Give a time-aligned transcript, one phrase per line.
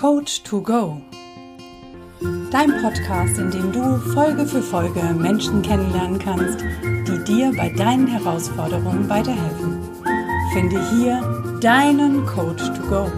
[0.00, 0.98] Coach to Go.
[2.50, 8.06] Dein Podcast, in dem du Folge für Folge Menschen kennenlernen kannst, die dir bei deinen
[8.06, 9.78] Herausforderungen weiterhelfen.
[10.54, 11.20] Finde hier
[11.60, 13.12] deinen Coach to Go.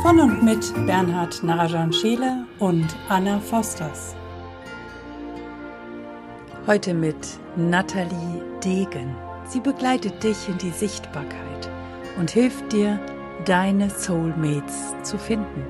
[0.00, 4.16] Von und mit Bernhard Narajan Scheele und Anna Fosters.
[6.66, 9.14] Heute mit Nathalie Degen.
[9.44, 11.68] Sie begleitet dich in die Sichtbarkeit
[12.18, 12.98] und hilft dir,
[13.44, 15.64] deine Soulmates zu finden.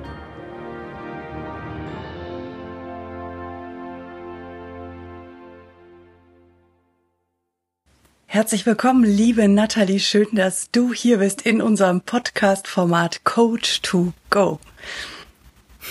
[8.26, 10.00] Herzlich willkommen, liebe Nathalie.
[10.00, 14.58] Schön, dass du hier bist in unserem Podcast-Format Coach to Go.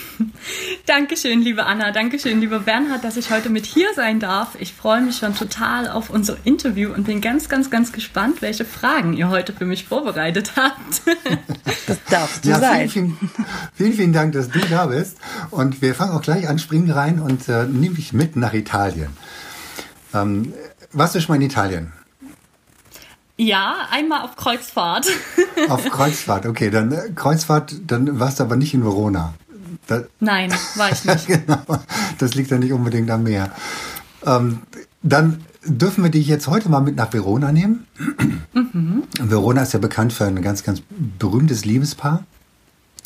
[0.85, 1.91] Dankeschön, liebe Anna.
[1.91, 4.55] Dankeschön, lieber Bernhard, dass ich heute mit hier sein darf.
[4.59, 8.65] Ich freue mich schon total auf unser Interview und bin ganz, ganz, ganz gespannt, welche
[8.65, 11.01] Fragen ihr heute für mich vorbereitet habt.
[11.85, 12.89] Das darfst du ja, sein.
[12.89, 13.17] Vielen,
[13.73, 15.17] vielen, vielen, Dank, dass du da bist.
[15.51, 19.09] Und wir fangen auch gleich an, springen rein und äh, nimm dich mit nach Italien.
[20.13, 20.53] Ähm,
[20.93, 21.91] warst du schon mal in Italien?
[23.35, 25.07] Ja, einmal auf Kreuzfahrt.
[25.67, 26.69] Auf Kreuzfahrt, okay.
[26.69, 29.33] Dann äh, Kreuzfahrt, dann warst du aber nicht in Verona.
[29.87, 31.27] Da, Nein, war ich nicht.
[31.47, 31.61] genau,
[32.17, 33.51] das liegt ja nicht unbedingt am Meer.
[34.25, 34.61] Ähm,
[35.01, 37.85] dann dürfen wir dich jetzt heute mal mit nach Verona nehmen.
[38.53, 39.03] Mhm.
[39.19, 40.81] Verona ist ja bekannt für ein ganz, ganz
[41.19, 42.23] berühmtes Liebespaar.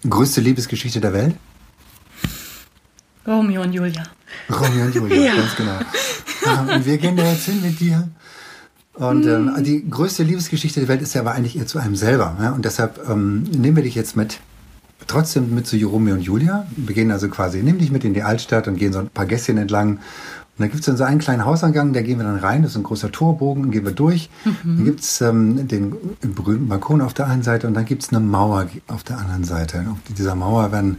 [0.08, 1.36] Größte Liebesgeschichte der Welt.
[3.26, 4.04] Romeo und Julia.
[4.50, 5.36] Romeo und Julia, ja.
[5.36, 5.80] ganz genau.
[6.46, 8.08] Ähm, und wir gehen da jetzt hin mit dir.
[8.94, 9.54] Und mhm.
[9.56, 12.38] ähm, die größte Liebesgeschichte der Welt ist ja aber eigentlich eher zu einem selber.
[12.42, 12.52] Ja?
[12.52, 14.40] Und deshalb ähm, nehmen wir dich jetzt mit
[15.06, 16.66] trotzdem mit zu Romeo und Julia.
[16.76, 19.26] Wir gehen also quasi, nimm dich mit in die Altstadt und gehen so ein paar
[19.26, 19.98] Gässchen entlang.
[20.58, 22.72] Und da gibt es dann so einen kleinen Hausangang, da gehen wir dann rein, das
[22.72, 24.32] ist ein großer Torbogen, dann gehen wir durch.
[24.44, 24.54] Mhm.
[24.64, 28.10] Dann gibt es ähm, den berühmten Balkon auf der einen Seite und dann gibt es
[28.10, 29.86] eine Mauer auf der anderen Seite.
[29.92, 30.98] Auf dieser Mauer werden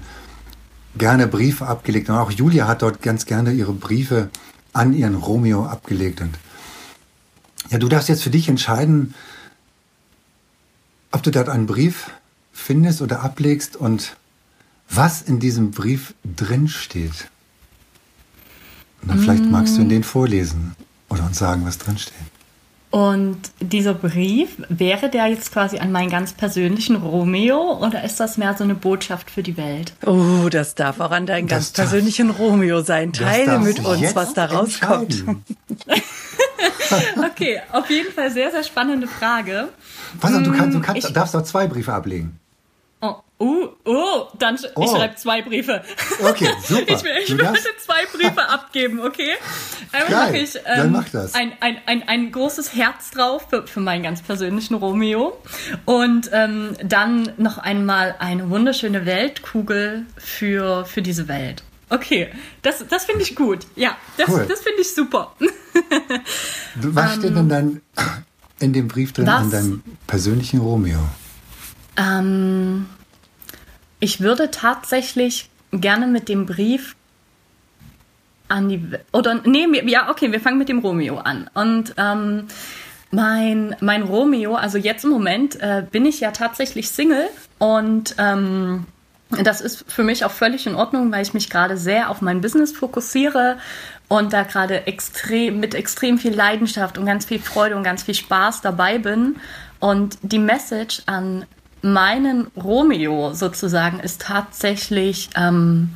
[0.96, 2.08] gerne Briefe abgelegt.
[2.08, 4.30] Und auch Julia hat dort ganz gerne ihre Briefe
[4.72, 6.20] an ihren Romeo abgelegt.
[6.20, 6.38] Und
[7.70, 9.14] ja, du darfst jetzt für dich entscheiden,
[11.10, 12.10] ob du dort einen Brief
[12.58, 14.16] findest oder ablegst und
[14.90, 17.28] was in diesem Brief drin steht.
[19.02, 19.22] Und dann mm.
[19.22, 20.74] vielleicht magst du in den vorlesen
[21.08, 22.14] oder uns sagen, was drin steht.
[22.90, 28.38] Und dieser Brief, wäre der jetzt quasi an meinen ganz persönlichen Romeo oder ist das
[28.38, 29.92] mehr so eine Botschaft für die Welt?
[30.06, 33.12] Oh, das darf auch an deinen das ganz darf, persönlichen Romeo sein.
[33.12, 35.22] Teile mit uns, was da rauskommt.
[37.30, 39.68] okay, auf jeden Fall sehr, sehr spannende Frage.
[40.18, 42.40] Pass auf, du, kannst, du kannst, ich, darfst auch zwei Briefe ablegen.
[43.40, 44.82] Oh, oh, dann sch oh.
[44.82, 45.82] ich schreibe zwei Briefe.
[46.20, 46.92] Okay, super.
[46.92, 49.30] ich will, ich will heute zwei Briefe abgeben, okay?
[49.92, 54.02] Einmal mache ich ähm, mach Ein, ein, ein, ein großes Herz drauf für, für meinen
[54.02, 55.40] ganz persönlichen Romeo.
[55.84, 61.62] Und ähm, dann noch einmal eine wunderschöne Weltkugel für, für diese Welt.
[61.90, 62.28] Okay,
[62.62, 63.66] das, das finde ich gut.
[63.76, 64.46] Ja, das, cool.
[64.48, 65.34] das finde ich super.
[66.74, 67.80] Was steht denn dann
[68.60, 70.98] in dem Brief drin was, an deinem persönlichen Romeo?
[71.96, 72.86] Ähm,
[74.00, 76.96] ich würde tatsächlich gerne mit dem Brief
[78.48, 78.82] an die
[79.12, 81.50] oder nee, ja, okay, wir fangen mit dem Romeo an.
[81.54, 82.46] Und ähm,
[83.10, 87.28] mein, mein Romeo, also jetzt im Moment äh, bin ich ja tatsächlich Single
[87.58, 88.86] und ähm,
[89.30, 92.40] das ist für mich auch völlig in Ordnung, weil ich mich gerade sehr auf mein
[92.40, 93.58] Business fokussiere
[94.08, 98.14] und da gerade extrem mit extrem viel Leidenschaft und ganz viel Freude und ganz viel
[98.14, 99.36] Spaß dabei bin.
[99.80, 101.44] Und die Message an
[101.82, 105.90] meinen Romeo sozusagen ist tatsächlich, ähm,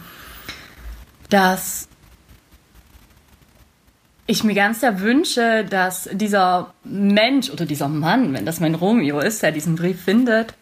[1.29, 1.89] dass
[4.27, 9.21] ich mir ganz sehr wünsche, dass dieser Mensch oder dieser Mann, wenn das mein Romeo
[9.21, 10.55] ist, der diesen Brief findet,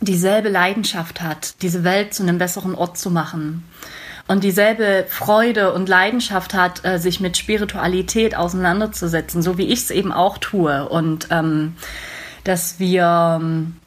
[0.00, 3.64] dieselbe Leidenschaft hat, diese Welt zu einem besseren Ort zu machen.
[4.26, 9.90] Und dieselbe Freude und Leidenschaft hat, äh, sich mit Spiritualität auseinanderzusetzen, so wie ich es
[9.90, 10.86] eben auch tue.
[10.86, 11.76] Und ähm,
[12.44, 13.40] dass wir,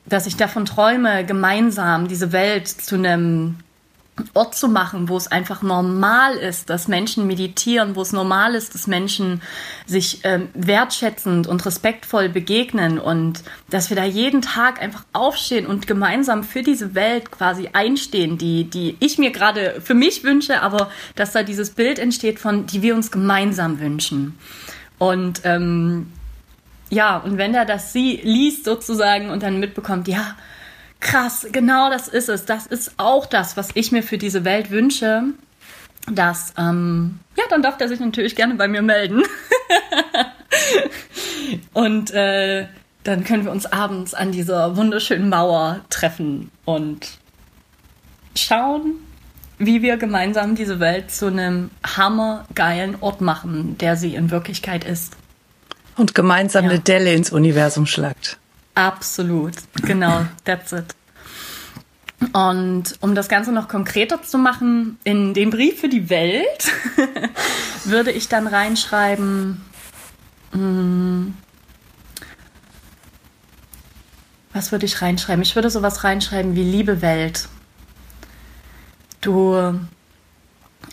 [0.06, 3.58] dass ich davon träume, gemeinsam diese Welt zu einem
[4.34, 8.76] Ort zu machen, wo es einfach normal ist, dass Menschen meditieren, wo es normal ist,
[8.76, 9.42] dass Menschen
[9.86, 15.88] sich äh, wertschätzend und respektvoll begegnen und dass wir da jeden Tag einfach aufstehen und
[15.88, 20.90] gemeinsam für diese Welt quasi einstehen, die, die ich mir gerade für mich wünsche, aber
[21.16, 24.38] dass da dieses Bild entsteht von, die wir uns gemeinsam wünschen.
[25.00, 26.12] Und ähm,
[26.91, 30.35] ja, und wenn er das sie liest sozusagen und dann mitbekommt, ja,
[30.99, 32.46] krass, genau das ist es.
[32.46, 35.23] Das ist auch das, was ich mir für diese Welt wünsche.
[36.11, 39.23] Das, ähm, ja, dann darf er sich natürlich gerne bei mir melden.
[41.73, 42.67] und äh,
[43.03, 47.08] dann können wir uns abends an dieser wunderschönen Mauer treffen und
[48.35, 48.96] schauen,
[49.59, 55.16] wie wir gemeinsam diese Welt zu einem hammergeilen Ort machen, der sie in Wirklichkeit ist.
[55.97, 56.72] Und gemeinsam ja.
[56.72, 58.38] eine Delle ins Universum schlagt.
[58.76, 60.96] Absolut, genau, that's it.
[62.34, 66.72] Und um das Ganze noch konkreter zu machen, in den Brief für die Welt
[67.85, 69.61] würde ich dann reinschreiben,
[70.52, 71.34] hm,
[74.53, 75.41] was würde ich reinschreiben?
[75.41, 77.47] Ich würde sowas reinschreiben wie Liebe Welt.
[79.22, 79.79] Du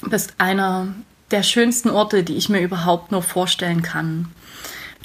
[0.02, 0.88] bist einer
[1.30, 4.32] der schönsten Orte, die ich mir überhaupt nur vorstellen kann.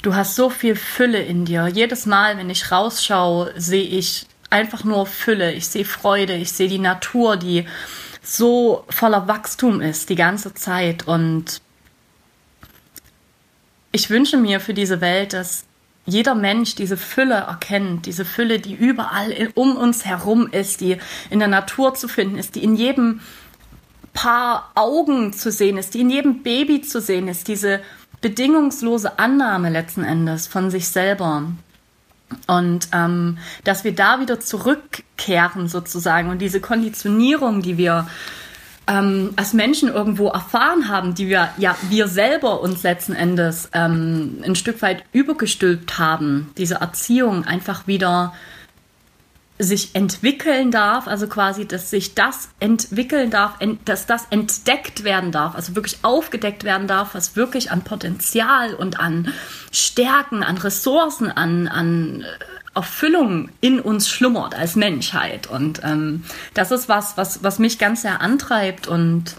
[0.04, 1.66] Du hast so viel Fülle in dir.
[1.66, 5.52] Jedes Mal, wenn ich rausschaue, sehe ich einfach nur Fülle.
[5.54, 6.34] Ich sehe Freude.
[6.34, 7.66] Ich sehe die Natur, die
[8.22, 11.08] so voller Wachstum ist die ganze Zeit.
[11.08, 11.62] Und
[13.92, 15.64] ich wünsche mir für diese Welt, dass
[16.04, 20.98] jeder Mensch diese Fülle erkennt, diese Fülle, die überall um uns herum ist, die
[21.30, 23.20] in der Natur zu finden ist, die in jedem
[24.12, 27.80] Paar Augen zu sehen ist, die in jedem Baby zu sehen ist, diese
[28.24, 31.42] bedingungslose Annahme letzten Endes von sich selber.
[32.46, 38.08] Und ähm, dass wir da wieder zurückkehren sozusagen und diese Konditionierung, die wir
[38.86, 44.38] ähm, als Menschen irgendwo erfahren haben, die wir ja wir selber uns letzten Endes ähm,
[44.42, 48.32] ein Stück weit übergestülpt haben, diese Erziehung einfach wieder
[49.58, 55.54] sich entwickeln darf, also quasi, dass sich das entwickeln darf, dass das entdeckt werden darf,
[55.54, 59.32] also wirklich aufgedeckt werden darf, was wirklich an Potenzial und an
[59.70, 62.24] Stärken, an Ressourcen, an, an
[62.74, 65.46] Erfüllung in uns schlummert als Menschheit.
[65.46, 66.24] Und ähm,
[66.54, 69.36] das ist was, was, was mich ganz sehr antreibt und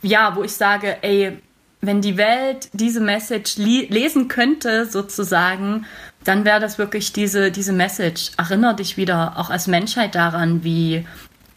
[0.00, 1.38] ja, wo ich sage, ey,
[1.82, 5.86] wenn die Welt diese Message lesen könnte, sozusagen,
[6.24, 8.32] dann wäre das wirklich diese, diese Message.
[8.36, 11.06] Erinner dich wieder auch als Menschheit daran, wie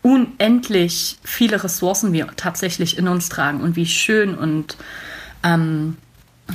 [0.02, 4.78] unendlich viele Ressourcen wir tatsächlich in uns tragen und wie schön und
[5.44, 5.98] ähm,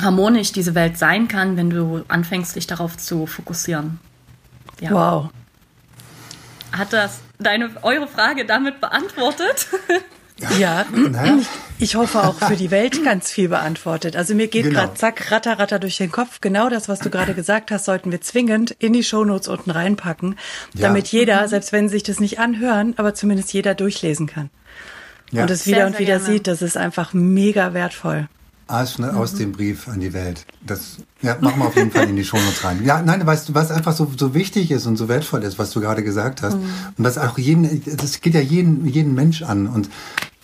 [0.01, 4.01] harmonisch diese Welt sein kann, wenn du anfängst, dich darauf zu fokussieren.
[4.81, 4.91] Ja.
[4.91, 5.31] Wow.
[6.73, 9.69] Hat das deine eure Frage damit beantwortet?
[10.59, 10.87] Ja,
[11.79, 14.17] ich hoffe auch für die Welt ganz viel beantwortet.
[14.17, 14.81] Also mir geht genau.
[14.81, 16.41] gerade zack, ratter, ratter durch den Kopf.
[16.41, 20.37] Genau das, was du gerade gesagt hast, sollten wir zwingend in die Shownotes unten reinpacken,
[20.75, 20.89] ja.
[20.89, 21.49] damit jeder, mhm.
[21.49, 24.51] selbst wenn sie sich das nicht anhören, aber zumindest jeder durchlesen kann.
[25.31, 25.43] Ja.
[25.43, 28.29] Und es wieder sehr, und wieder sieht, das ist einfach mega wertvoll.
[28.67, 30.45] Aus, ne, aus dem Brief an die Welt.
[30.61, 32.85] Das ja, machen wir auf jeden Fall in die Shownotes rein.
[32.85, 35.71] Ja, nein, weißt du, was einfach so, so wichtig ist und so wertvoll ist, was
[35.71, 36.57] du gerade gesagt hast.
[36.57, 36.71] Mhm.
[36.99, 39.69] Und was auch jeden, das geht ja jeden, jeden Mensch an.
[39.69, 39.89] Und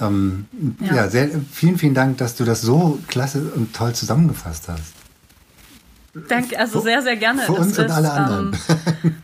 [0.00, 0.46] ähm,
[0.80, 4.94] ja, ja sehr, vielen, vielen Dank, dass du das so klasse und toll zusammengefasst hast.
[6.28, 7.42] Danke, also sehr, sehr gerne.
[7.42, 8.56] Für uns und alle anderen.
[8.68, 9.14] Ähm,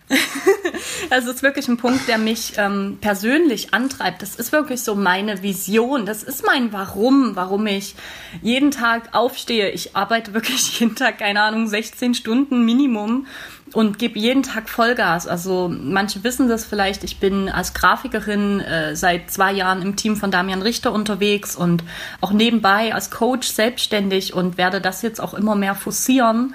[1.11, 4.23] Also es ist wirklich ein Punkt, der mich ähm, persönlich antreibt.
[4.23, 6.05] Das ist wirklich so meine Vision.
[6.05, 7.95] Das ist mein Warum, warum ich
[8.43, 9.71] jeden Tag aufstehe.
[9.71, 13.27] Ich arbeite wirklich jeden Tag, keine Ahnung, 16 Stunden Minimum
[13.73, 15.27] und gebe jeden Tag Vollgas.
[15.27, 17.05] Also manche wissen das vielleicht.
[17.05, 21.85] Ich bin als Grafikerin äh, seit zwei Jahren im Team von Damian Richter unterwegs und
[22.21, 26.55] auch nebenbei als Coach selbstständig und werde das jetzt auch immer mehr forcieren,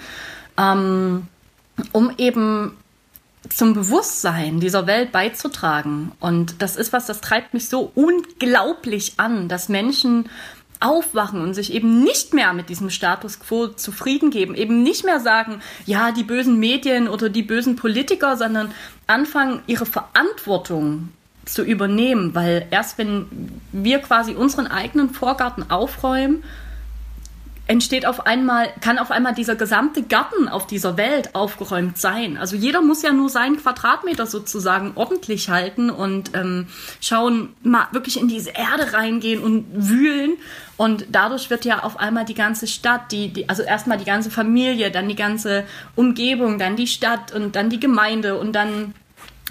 [0.57, 1.27] ähm,
[1.91, 2.77] um eben
[3.50, 6.12] zum Bewusstsein dieser Welt beizutragen.
[6.19, 10.29] Und das ist was, das treibt mich so unglaublich an, dass Menschen
[10.79, 15.20] aufwachen und sich eben nicht mehr mit diesem Status quo zufrieden geben, eben nicht mehr
[15.20, 18.72] sagen, ja, die bösen Medien oder die bösen Politiker, sondern
[19.08, 21.10] anfangen, ihre Verantwortung
[21.46, 26.44] zu übernehmen, weil erst wenn wir quasi unseren eigenen Vorgarten aufräumen
[27.67, 32.38] entsteht auf einmal, kann auf einmal dieser gesamte Garten auf dieser Welt aufgeräumt sein.
[32.38, 36.67] Also jeder muss ja nur seinen Quadratmeter sozusagen ordentlich halten und ähm,
[37.01, 40.38] schauen, mal wirklich in diese Erde reingehen und wühlen.
[40.77, 44.29] Und dadurch wird ja auf einmal die ganze Stadt, die, die also erstmal die ganze
[44.29, 45.63] Familie, dann die ganze
[45.95, 48.93] Umgebung, dann die Stadt und dann die Gemeinde und dann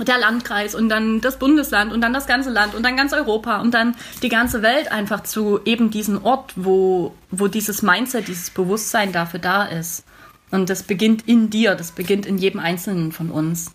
[0.01, 3.61] der Landkreis und dann das Bundesland und dann das ganze Land und dann ganz Europa
[3.61, 8.51] und dann die ganze Welt einfach zu eben diesem Ort, wo, wo dieses Mindset, dieses
[8.51, 10.05] Bewusstsein dafür da ist.
[10.51, 13.73] Und das beginnt in dir, das beginnt in jedem Einzelnen von uns.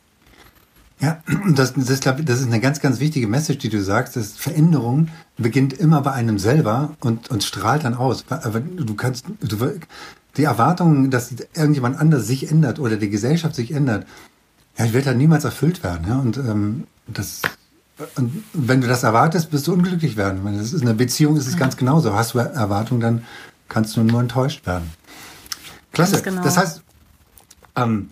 [1.02, 4.34] Ja, das, das, glaub, das ist eine ganz, ganz wichtige Message, die du sagst, dass
[4.34, 5.08] Veränderung
[5.38, 8.26] beginnt immer bei einem selber und, und strahlt dann aus.
[8.26, 9.80] Du kannst, du,
[10.36, 14.06] die Erwartung, dass irgendjemand anders sich ändert oder die Gesellschaft sich ändert,
[14.80, 16.08] ja, die wird dann niemals erfüllt werden.
[16.08, 16.18] Ja?
[16.18, 17.42] Und ähm, das
[18.16, 20.46] und wenn du das erwartest, wirst du unglücklich werden.
[20.46, 21.60] Wenn das ist eine Beziehung, ist es ja.
[21.60, 22.14] ganz genauso.
[22.14, 23.26] Hast du Erwartungen, dann
[23.68, 24.90] kannst du nur enttäuscht werden.
[25.92, 26.22] Klasse.
[26.22, 26.42] Genau.
[26.42, 26.82] Das heißt,
[27.76, 28.10] ähm,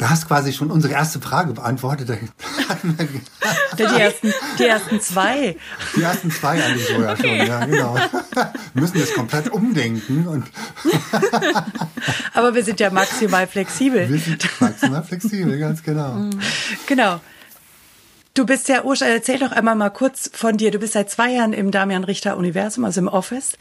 [0.00, 2.08] Du hast quasi schon unsere erste Frage beantwortet.
[3.78, 5.56] Die, ersten, die ersten zwei.
[5.96, 7.38] Die ersten zwei eigentlich sogar okay.
[7.38, 7.94] schon, ja, genau.
[7.94, 10.26] Wir müssen das komplett umdenken.
[10.26, 10.44] Und
[12.34, 14.08] Aber wir sind ja maximal flexibel.
[14.08, 16.30] Wir sind maximal flexibel, ganz genau.
[16.86, 17.20] Genau.
[18.34, 20.70] Du bist ja, Ursula, erzähl doch einmal mal kurz von dir.
[20.70, 23.58] Du bist seit zwei Jahren im Damian Richter Universum, also im Office,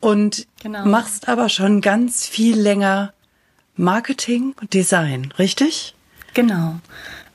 [0.00, 0.84] und genau.
[0.86, 3.12] machst aber schon ganz viel länger
[3.76, 5.94] Marketing und Design, richtig?
[6.34, 6.78] Genau.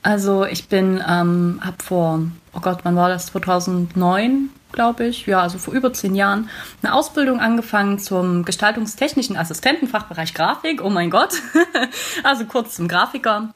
[0.02, 2.20] Also ich bin, ähm, habe vor,
[2.54, 3.26] oh Gott, wann war das?
[3.26, 6.48] 2009, glaube ich, ja, also vor über zehn Jahren,
[6.82, 10.82] eine Ausbildung angefangen zum gestaltungstechnischen Assistenten, Fachbereich Grafik.
[10.82, 11.34] Oh mein Gott.
[12.22, 13.50] also kurz zum Grafiker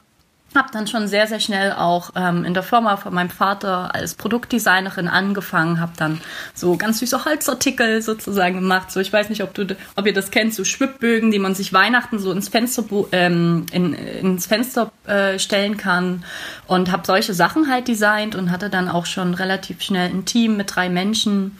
[0.54, 4.14] habe dann schon sehr, sehr schnell auch ähm, in der Firma von meinem Vater als
[4.14, 6.21] Produktdesignerin angefangen, habe dann
[6.54, 8.90] so ganz süße Holzartikel sozusagen gemacht.
[8.90, 11.73] So, ich weiß nicht, ob du, ob ihr das kennt, so Schwibbögen, die man sich
[11.73, 16.25] Weihnachten so ins Fenster, ähm, in, ins Fenster äh, stellen kann.
[16.66, 20.56] Und habe solche Sachen halt designt und hatte dann auch schon relativ schnell ein Team
[20.56, 21.56] mit drei Menschen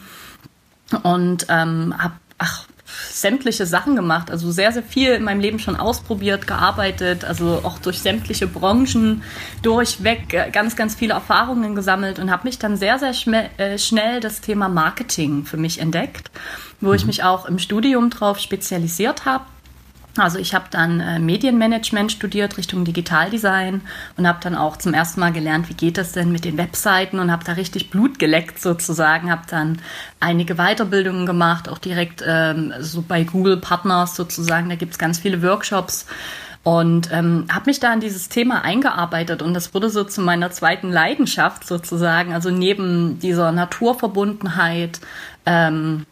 [1.01, 2.65] und ähm, habe ach
[3.11, 7.79] sämtliche Sachen gemacht, also sehr, sehr viel in meinem Leben schon ausprobiert, gearbeitet, also auch
[7.79, 9.23] durch sämtliche Branchen
[9.61, 13.13] durchweg äh, ganz, ganz viele Erfahrungen gesammelt und habe mich dann sehr, sehr
[13.57, 16.31] äh, schnell das Thema Marketing für mich entdeckt,
[16.81, 16.95] wo mhm.
[16.95, 19.45] ich mich auch im Studium drauf spezialisiert habe
[20.15, 23.81] also ich habe dann äh, Medienmanagement studiert Richtung Digitaldesign
[24.15, 27.17] und habe dann auch zum ersten Mal gelernt, wie geht das denn mit den Webseiten
[27.17, 29.79] und habe da richtig Blut geleckt sozusagen, habe dann
[30.19, 35.41] einige Weiterbildungen gemacht, auch direkt ähm, so bei Google Partners sozusagen, da gibt's ganz viele
[35.41, 36.05] Workshops
[36.63, 40.51] und ähm, habe mich da in dieses Thema eingearbeitet und das wurde so zu meiner
[40.51, 44.99] zweiten Leidenschaft sozusagen, also neben dieser Naturverbundenheit.
[45.45, 46.05] Ähm,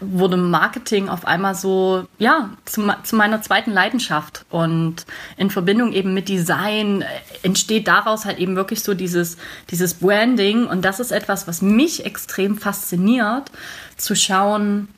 [0.00, 4.44] wurde Marketing auf einmal so, ja, zu, zu, meiner zweiten Leidenschaft.
[4.50, 5.06] Und
[5.36, 7.06] in Verbindung eben mit Design äh,
[7.42, 9.36] entsteht daraus halt eben wirklich so dieses,
[9.70, 10.66] dieses Branding.
[10.66, 13.50] Und das ist etwas, was mich extrem fasziniert,
[13.96, 14.88] zu schauen,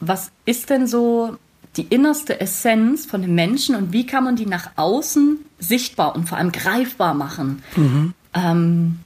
[0.00, 1.36] was ist denn so
[1.76, 6.28] die innerste Essenz von dem Menschen und wie kann man die nach außen sichtbar und
[6.28, 7.62] vor allem greifbar machen.
[7.76, 8.14] Mhm.
[8.32, 9.00] Ähm,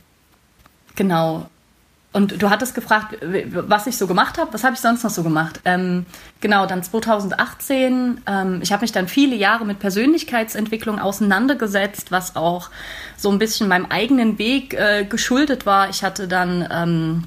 [0.95, 1.49] genau.
[2.19, 4.53] Und du hattest gefragt, was ich so gemacht habe.
[4.53, 5.61] Was habe ich sonst noch so gemacht?
[5.65, 6.05] Ähm,
[6.41, 8.23] genau, dann 2018.
[8.27, 12.71] Ähm, ich habe mich dann viele Jahre mit Persönlichkeitsentwicklung auseinandergesetzt, was auch
[13.17, 15.91] so ein bisschen meinem eigenen Weg äh, geschuldet war.
[15.91, 17.25] Ich hatte dann, ähm,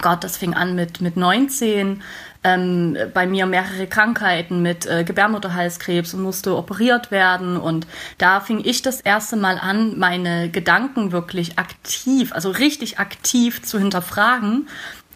[0.00, 2.02] Gott, das fing an mit, mit 19,
[2.44, 7.56] ähm, bei mir mehrere Krankheiten mit äh, Gebärmutterhalskrebs und musste operiert werden.
[7.56, 7.86] Und
[8.18, 13.78] da fing ich das erste Mal an, meine Gedanken wirklich aktiv, also richtig aktiv zu
[13.78, 14.68] hinterfragen.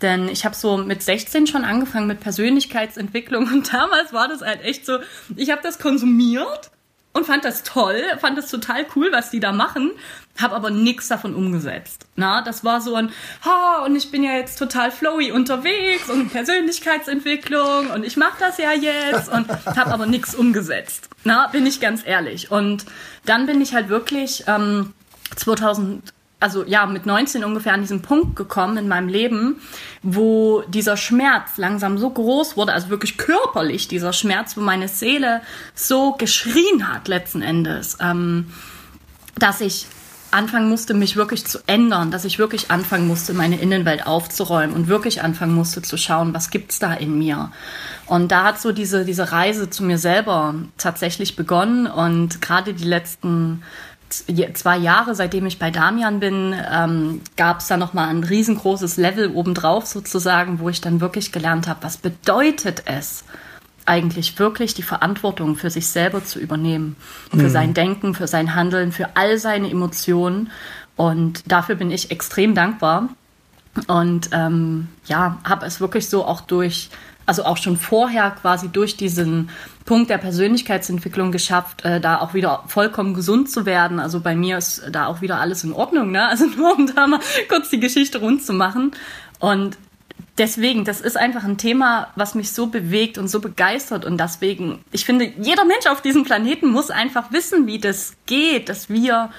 [0.03, 4.63] Denn ich habe so mit 16 schon angefangen mit Persönlichkeitsentwicklung und damals war das halt
[4.63, 4.99] echt so,
[5.35, 6.71] ich habe das konsumiert
[7.17, 9.91] und fand das toll, fand das total cool, was die da machen,
[10.39, 12.07] habe aber nichts davon umgesetzt.
[12.15, 13.11] Na, das war so ein,
[13.43, 18.59] ha, und ich bin ja jetzt total flowy unterwegs und Persönlichkeitsentwicklung und ich mache das
[18.59, 21.09] ja jetzt und habe aber nichts umgesetzt.
[21.25, 22.51] Na, bin ich ganz ehrlich.
[22.51, 22.85] Und
[23.25, 24.93] dann bin ich halt wirklich ähm,
[25.37, 29.61] 2000 also ja, mit 19 ungefähr an diesen Punkt gekommen in meinem Leben,
[30.03, 35.41] wo dieser Schmerz langsam so groß wurde, also wirklich körperlich dieser Schmerz, wo meine Seele
[35.75, 38.53] so geschrien hat letzten Endes, ähm,
[39.39, 39.87] dass ich
[40.31, 44.89] anfangen musste, mich wirklich zu ändern, dass ich wirklich anfangen musste, meine Innenwelt aufzuräumen und
[44.89, 47.51] wirklich anfangen musste zu schauen, was gibt's da in mir.
[48.07, 52.85] Und da hat so diese, diese Reise zu mir selber tatsächlich begonnen und gerade die
[52.85, 53.63] letzten
[54.11, 59.31] zwei Jahre, seitdem ich bei Damian bin, ähm, gab es da nochmal ein riesengroßes Level
[59.31, 63.25] obendrauf sozusagen, wo ich dann wirklich gelernt habe, was bedeutet es
[63.87, 66.97] eigentlich wirklich die Verantwortung für sich selber zu übernehmen,
[67.31, 67.51] für mhm.
[67.51, 70.51] sein Denken, für sein Handeln, für all seine Emotionen.
[70.97, 73.09] Und dafür bin ich extrem dankbar.
[73.87, 76.91] Und ähm, ja, habe es wirklich so auch durch
[77.27, 79.51] also auch schon vorher quasi durch diesen
[79.85, 84.01] Punkt der Persönlichkeitsentwicklung geschafft, äh, da auch wieder vollkommen gesund zu werden.
[84.01, 86.29] Also bei mir ist da auch wieder alles in Ordnung, ne?
[86.29, 88.93] Also nur um da mal kurz die Geschichte rund zu machen.
[89.39, 89.77] Und
[90.39, 94.05] deswegen, das ist einfach ein Thema, was mich so bewegt und so begeistert.
[94.05, 98.69] Und deswegen, ich finde, jeder Mensch auf diesem Planeten muss einfach wissen, wie das geht,
[98.69, 99.31] dass wir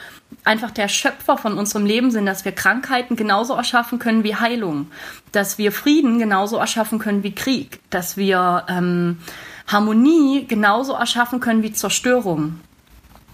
[0.43, 4.87] einfach der Schöpfer von unserem Leben sind, dass wir Krankheiten genauso erschaffen können wie Heilung,
[5.31, 9.19] dass wir Frieden genauso erschaffen können wie Krieg, dass wir ähm,
[9.67, 12.59] Harmonie genauso erschaffen können wie Zerstörung.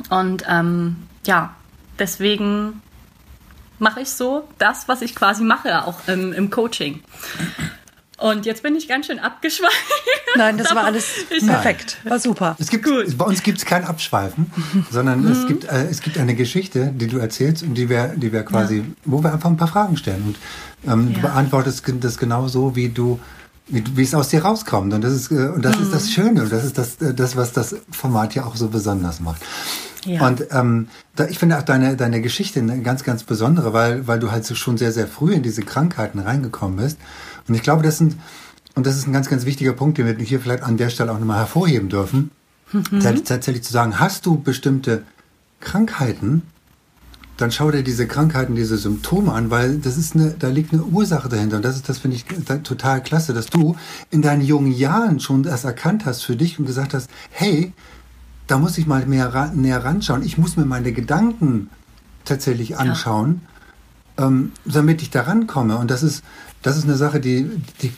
[0.09, 1.55] Und ähm, ja,
[1.97, 2.81] deswegen
[3.83, 7.03] mache ich so das, was ich quasi mache, auch ähm, im Coaching.
[8.17, 9.73] Und jetzt bin ich ganz schön abgeschweift.
[10.37, 11.97] Nein, das war alles perfekt.
[12.05, 12.55] War super.
[12.57, 13.17] Es gibt, Gut.
[13.17, 14.51] Bei uns gibt es kein Abschweifen,
[14.89, 15.31] sondern mhm.
[15.31, 18.43] es, gibt, äh, es gibt eine Geschichte, die du erzählst und die wir, die wir
[18.43, 18.83] quasi, ja.
[19.03, 20.23] wo wir einfach ein paar Fragen stellen.
[20.85, 21.15] Und ähm, ja.
[21.15, 23.19] du beantwortest das genau so, wie du
[23.67, 24.93] wie, wie es aus dir rauskommt.
[24.93, 25.83] Und das ist, äh, und das, mhm.
[25.83, 26.43] ist das Schöne.
[26.43, 29.41] Und das ist das, äh, das, was das Format ja auch so besonders macht.
[30.05, 30.27] Ja.
[30.27, 34.19] Und ähm, da, ich finde auch deine, deine Geschichte eine ganz, ganz besondere, weil, weil
[34.19, 36.97] du halt so schon sehr, sehr früh in diese Krankheiten reingekommen bist.
[37.47, 38.17] Und ich glaube, das sind,
[38.75, 41.11] und das ist ein ganz, ganz wichtiger Punkt, den wir hier vielleicht an der Stelle
[41.11, 42.31] auch nochmal hervorheben dürfen.
[42.71, 42.99] Mhm.
[43.01, 45.03] Tatsächlich zu sagen, hast du bestimmte
[45.59, 46.41] Krankheiten,
[47.37, 50.83] dann schau dir diese Krankheiten, diese Symptome an, weil das ist eine, da liegt eine
[50.83, 51.57] Ursache dahinter.
[51.57, 52.25] Und das ist, das finde ich
[52.63, 53.75] total klasse, dass du
[54.11, 57.73] in deinen jungen Jahren schon das erkannt hast für dich und gesagt hast, hey,
[58.47, 60.23] da muss ich mal mehr näher ranschauen.
[60.23, 61.69] Ich muss mir meine Gedanken
[62.25, 63.41] tatsächlich anschauen,
[64.17, 64.27] ja.
[64.27, 65.77] ähm, damit ich da rankomme.
[65.77, 66.23] Und das ist,
[66.61, 67.49] das ist eine Sache, die,
[67.81, 67.93] die,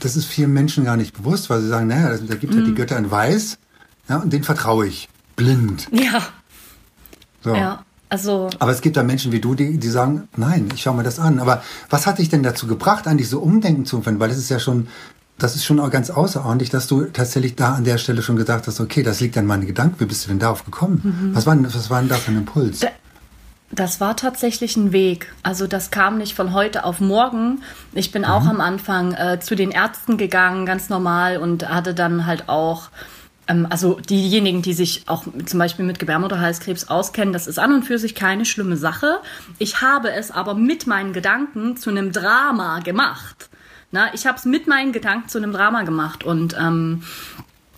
[0.00, 2.64] das ist vielen Menschen gar nicht bewusst, weil sie sagen, naja, da gibt es mhm.
[2.64, 3.58] ja die Götter in Weiß,
[4.08, 5.08] ja, und denen vertraue ich.
[5.36, 5.88] Blind.
[5.92, 6.22] Ja.
[7.42, 7.54] So.
[7.54, 7.84] Ja.
[8.10, 11.04] Also aber es gibt da Menschen wie du, die, die sagen, nein, ich schaue mir
[11.04, 11.38] das an.
[11.38, 14.18] Aber was hat dich denn dazu gebracht, eigentlich so umdenken zu können?
[14.18, 14.88] Weil das ist ja schon
[15.42, 18.66] das ist schon auch ganz außerordentlich, dass du tatsächlich da an der Stelle schon gesagt
[18.66, 19.98] hast, okay, das liegt an meinen Gedanken.
[19.98, 21.00] Wie bist du denn darauf gekommen?
[21.02, 21.34] Mhm.
[21.34, 22.80] Was, war, was war denn da für ein Impuls?
[23.72, 25.32] Das war tatsächlich ein Weg.
[25.42, 27.62] Also das kam nicht von heute auf morgen.
[27.92, 28.28] Ich bin mhm.
[28.28, 32.90] auch am Anfang äh, zu den Ärzten gegangen, ganz normal, und hatte dann halt auch
[33.46, 37.84] ähm, also diejenigen, die sich auch zum Beispiel mit Gebärmutterhalskrebs auskennen, das ist an und
[37.84, 39.20] für sich keine schlimme Sache.
[39.58, 43.49] Ich habe es aber mit meinen Gedanken zu einem Drama gemacht.
[43.92, 47.02] Na, ich habe es mit meinen Gedanken zu einem Drama gemacht und ähm,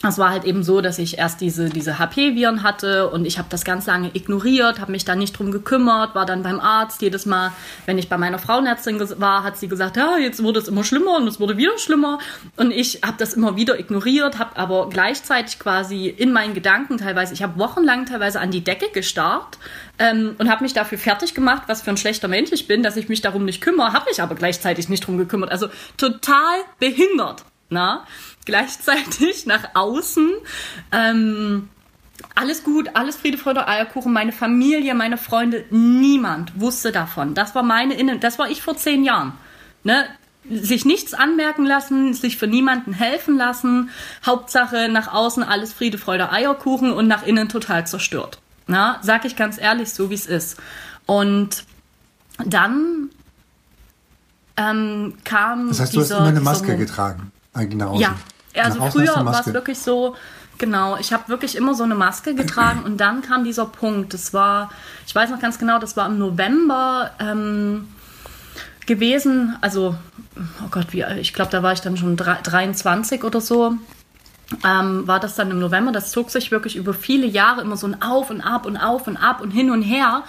[0.09, 3.49] es war halt eben so, dass ich erst diese, diese HP-Viren hatte und ich habe
[3.51, 7.03] das ganz lange ignoriert, habe mich da nicht drum gekümmert, war dann beim Arzt.
[7.03, 7.53] Jedes Mal,
[7.87, 11.17] wenn ich bei meiner Frauenärztin war, hat sie gesagt, ja, jetzt wurde es immer schlimmer
[11.17, 12.19] und es wurde wieder schlimmer.
[12.57, 17.35] Und ich habe das immer wieder ignoriert, habe aber gleichzeitig quasi in meinen Gedanken teilweise,
[17.35, 19.59] ich habe wochenlang teilweise an die Decke gestarrt
[19.99, 22.97] ähm, und habe mich dafür fertig gemacht, was für ein schlechter Mensch ich bin, dass
[22.97, 25.53] ich mich darum nicht kümmere, habe mich aber gleichzeitig nicht drum gekümmert.
[25.53, 27.45] Also total behindert.
[27.73, 28.05] Na?
[28.45, 30.31] Gleichzeitig nach außen.
[30.93, 31.69] Ähm,
[32.35, 34.13] alles gut, alles Friede, Freude, Eierkuchen.
[34.13, 37.35] Meine Familie, meine Freunde, niemand wusste davon.
[37.35, 39.33] Das war meine Innen, das war ich vor zehn Jahren.
[39.85, 40.07] Ne?
[40.49, 43.91] Sich nichts anmerken lassen, sich für niemanden helfen lassen.
[44.25, 48.41] Hauptsache nach außen alles Friede, Freude, Eierkuchen und nach innen total zerstört.
[48.67, 50.59] Na, sag ich ganz ehrlich, so wie es ist.
[51.07, 51.65] Und
[52.45, 53.11] dann
[54.57, 55.69] ähm, kam.
[55.69, 57.33] Das heißt, du hast immer eine Maske getragen.
[57.55, 57.99] Genau.
[57.99, 58.17] Ja,
[58.57, 60.15] also früher war es wirklich so,
[60.59, 64.15] genau, ich habe wirklich immer so eine Maske getragen und dann kam dieser Punkt.
[64.15, 64.71] Das war,
[65.07, 67.89] ich weiß noch ganz genau, das war im November ähm,
[68.87, 69.57] gewesen.
[69.61, 69.97] Also,
[70.37, 73.75] oh Gott, wie, ich glaube, da war ich dann schon 23 oder so.
[74.67, 75.93] Ähm, war das dann im November.
[75.93, 79.07] Das zog sich wirklich über viele Jahre immer so ein Auf und Ab und Auf
[79.07, 80.25] und Ab und hin und her.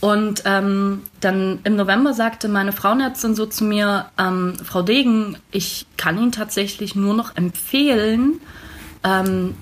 [0.00, 5.86] Und ähm, dann im November sagte meine Frauenärztin so zu mir, ähm, Frau Degen, ich
[5.96, 8.40] kann Ihnen tatsächlich nur noch empfehlen,
[9.02, 9.54] ähm,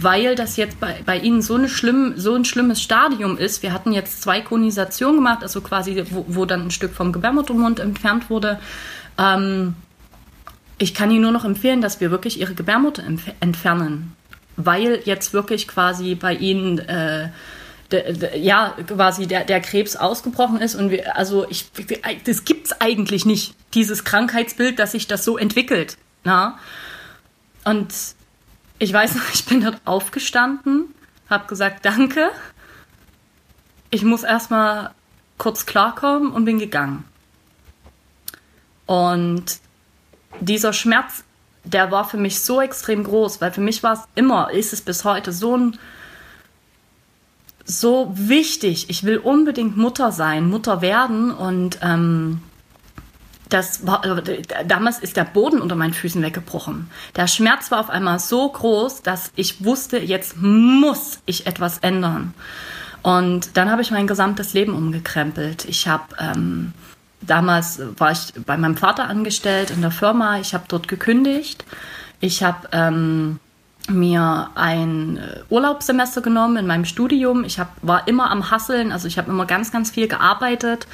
[0.00, 3.64] weil das jetzt bei, bei Ihnen so, eine schlimm, so ein schlimmes Stadium ist.
[3.64, 7.80] Wir hatten jetzt zwei Konisationen gemacht, also quasi, wo, wo dann ein Stück vom Gebärmuttermund
[7.80, 8.60] entfernt wurde.
[9.18, 9.74] Ähm,
[10.78, 13.02] ich kann Ihnen nur noch empfehlen, dass wir wirklich Ihre Gebärmutter
[13.40, 14.12] entfernen,
[14.56, 16.78] weil jetzt wirklich quasi bei Ihnen...
[16.78, 17.30] Äh,
[18.34, 20.74] ja, quasi der, der Krebs ausgebrochen ist.
[20.74, 21.66] Und wir, also ich,
[22.24, 25.96] das gibt es eigentlich nicht, dieses Krankheitsbild, dass sich das so entwickelt.
[26.24, 26.58] Na?
[27.64, 27.92] Und
[28.78, 30.94] ich weiß noch, ich bin dort aufgestanden,
[31.28, 32.30] habe gesagt, danke.
[33.90, 34.90] Ich muss erstmal
[35.38, 37.04] kurz klarkommen und bin gegangen.
[38.86, 39.58] Und
[40.40, 41.24] dieser Schmerz,
[41.64, 44.82] der war für mich so extrem groß, weil für mich war es immer, ist es
[44.82, 45.78] bis heute so ein
[47.64, 48.90] so wichtig.
[48.90, 52.40] Ich will unbedingt Mutter sein, Mutter werden und ähm,
[53.48, 56.90] das war, äh, damals ist der Boden unter meinen Füßen weggebrochen.
[57.14, 62.34] Der Schmerz war auf einmal so groß, dass ich wusste, jetzt muss ich etwas ändern.
[63.02, 65.66] Und dann habe ich mein gesamtes Leben umgekrempelt.
[65.66, 66.72] Ich habe ähm,
[67.20, 70.38] damals war ich bei meinem Vater angestellt in der Firma.
[70.38, 71.64] Ich habe dort gekündigt.
[72.20, 73.38] Ich habe ähm,
[73.90, 77.44] mir ein äh, Urlaubssemester genommen in meinem Studium.
[77.44, 80.86] Ich hab, war immer am Hasseln, also ich habe immer ganz, ganz viel gearbeitet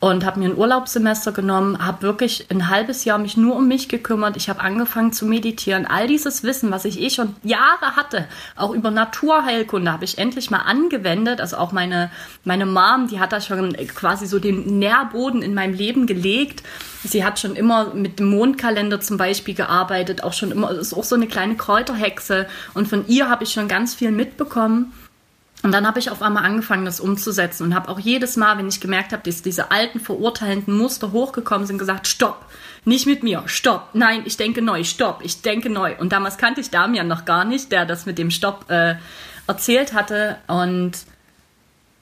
[0.00, 3.88] und habe mir ein Urlaubssemester genommen, habe wirklich ein halbes Jahr mich nur um mich
[3.88, 4.36] gekümmert.
[4.36, 5.86] Ich habe angefangen zu meditieren.
[5.86, 10.50] All dieses Wissen, was ich eh schon Jahre hatte, auch über Naturheilkunde, habe ich endlich
[10.52, 11.40] mal angewendet.
[11.40, 12.12] Also auch meine,
[12.44, 16.62] meine Mom, die hat da schon quasi so den Nährboden in meinem Leben gelegt.
[17.02, 21.04] Sie hat schon immer mit dem Mondkalender zum Beispiel gearbeitet, auch schon immer, ist auch
[21.04, 22.46] so eine kleine Kräuterhexe.
[22.74, 24.92] Und von ihr habe ich schon ganz viel mitbekommen.
[25.62, 28.68] Und dann habe ich auf einmal angefangen, das umzusetzen und habe auch jedes Mal, wenn
[28.68, 32.44] ich gemerkt habe, dass diese alten verurteilenden Muster hochgekommen sind, gesagt, stopp,
[32.84, 35.96] nicht mit mir, stopp, nein, ich denke neu, stopp, ich denke neu.
[35.98, 38.94] Und damals kannte ich Damian noch gar nicht, der das mit dem Stopp äh,
[39.48, 40.92] erzählt hatte und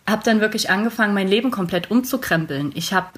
[0.07, 2.73] habe dann wirklich angefangen, mein Leben komplett umzukrempeln.
[2.75, 3.09] Ich habe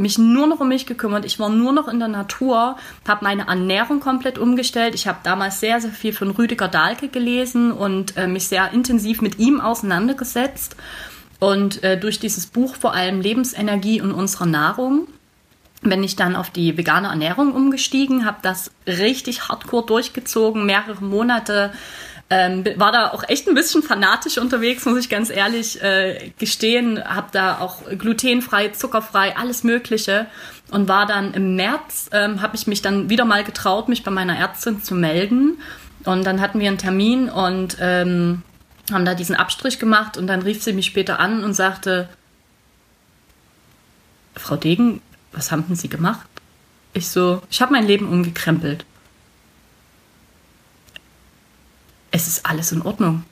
[0.00, 1.24] mich nur noch um mich gekümmert.
[1.24, 4.94] Ich war nur noch in der Natur, habe meine Ernährung komplett umgestellt.
[4.94, 9.20] Ich habe damals sehr, sehr viel von Rüdiger Dahlke gelesen und äh, mich sehr intensiv
[9.20, 10.74] mit ihm auseinandergesetzt.
[11.38, 15.06] Und äh, durch dieses Buch vor allem Lebensenergie und unsere Nahrung
[15.82, 21.72] bin ich dann auf die vegane Ernährung umgestiegen, habe das richtig hardcore durchgezogen, mehrere Monate
[22.32, 27.02] ähm, war da auch echt ein bisschen fanatisch unterwegs, muss ich ganz ehrlich äh, gestehen.
[27.02, 30.26] Hab da auch glutenfrei, zuckerfrei, alles Mögliche.
[30.70, 34.12] Und war dann im März, ähm, habe ich mich dann wieder mal getraut, mich bei
[34.12, 35.58] meiner Ärztin zu melden.
[36.04, 38.42] Und dann hatten wir einen Termin und ähm,
[38.92, 40.16] haben da diesen Abstrich gemacht.
[40.16, 42.08] Und dann rief sie mich später an und sagte,
[44.36, 46.26] Frau Degen, was haben denn Sie gemacht?
[46.92, 48.84] Ich so, ich habe mein Leben umgekrempelt.
[52.20, 53.24] Es ist alles in Ordnung.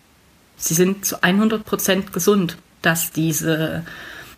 [0.56, 3.84] Sie sind zu 100 Prozent gesund, dass diese,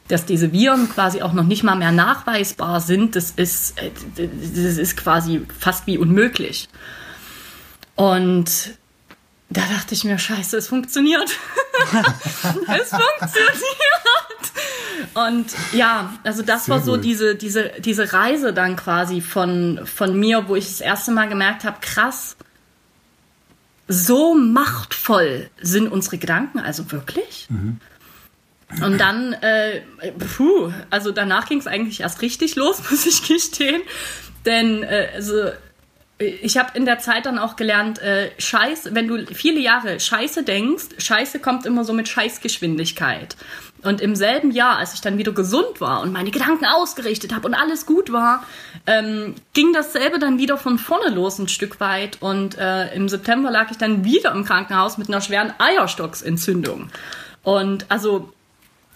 [0.09, 3.17] dass diese Viren quasi auch noch nicht mal mehr nachweisbar sind.
[3.17, 3.75] Das ist,
[4.17, 6.69] das ist quasi fast wie unmöglich.
[7.97, 8.75] Und
[9.49, 11.29] da dachte ich mir, scheiße, es funktioniert.
[11.91, 13.61] es funktioniert.
[15.15, 20.19] Und ja, also das Sehr war so diese, diese, diese Reise dann quasi von, von
[20.19, 22.37] mir, wo ich das erste Mal gemerkt habe, krass,
[23.93, 27.49] so machtvoll sind unsere Gedanken also wirklich?
[27.51, 27.81] Mhm.
[28.85, 29.83] Und dann, äh,
[30.37, 33.83] puh, also danach ging es eigentlich erst richtig los, muss ich gestehen.
[34.47, 35.51] Denn äh, also
[36.21, 40.43] ich habe in der Zeit dann auch gelernt, äh, Scheiß, wenn du viele Jahre Scheiße
[40.43, 43.37] denkst, Scheiße kommt immer so mit Scheißgeschwindigkeit.
[43.83, 47.47] Und im selben Jahr, als ich dann wieder gesund war und meine Gedanken ausgerichtet habe
[47.47, 48.45] und alles gut war,
[48.87, 52.19] ähm, ging dasselbe dann wieder von vorne los ein Stück weit.
[52.21, 56.91] Und äh, im September lag ich dann wieder im Krankenhaus mit einer schweren Eierstocksentzündung.
[57.43, 58.31] Und also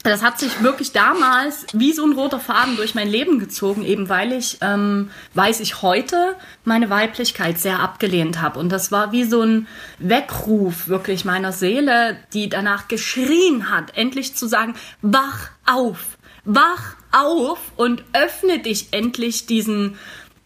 [0.04, 4.10] das hat sich wirklich damals wie so ein roter Faden durch mein Leben gezogen, eben
[4.10, 8.58] weil ich, ähm, weiß ich heute, meine Weiblichkeit sehr abgelehnt habe.
[8.58, 9.66] Und das war wie so ein
[9.98, 17.58] Weckruf wirklich meiner Seele, die danach geschrien hat, endlich zu sagen, wach auf, wach auf
[17.76, 19.96] und öffne dich endlich diesen,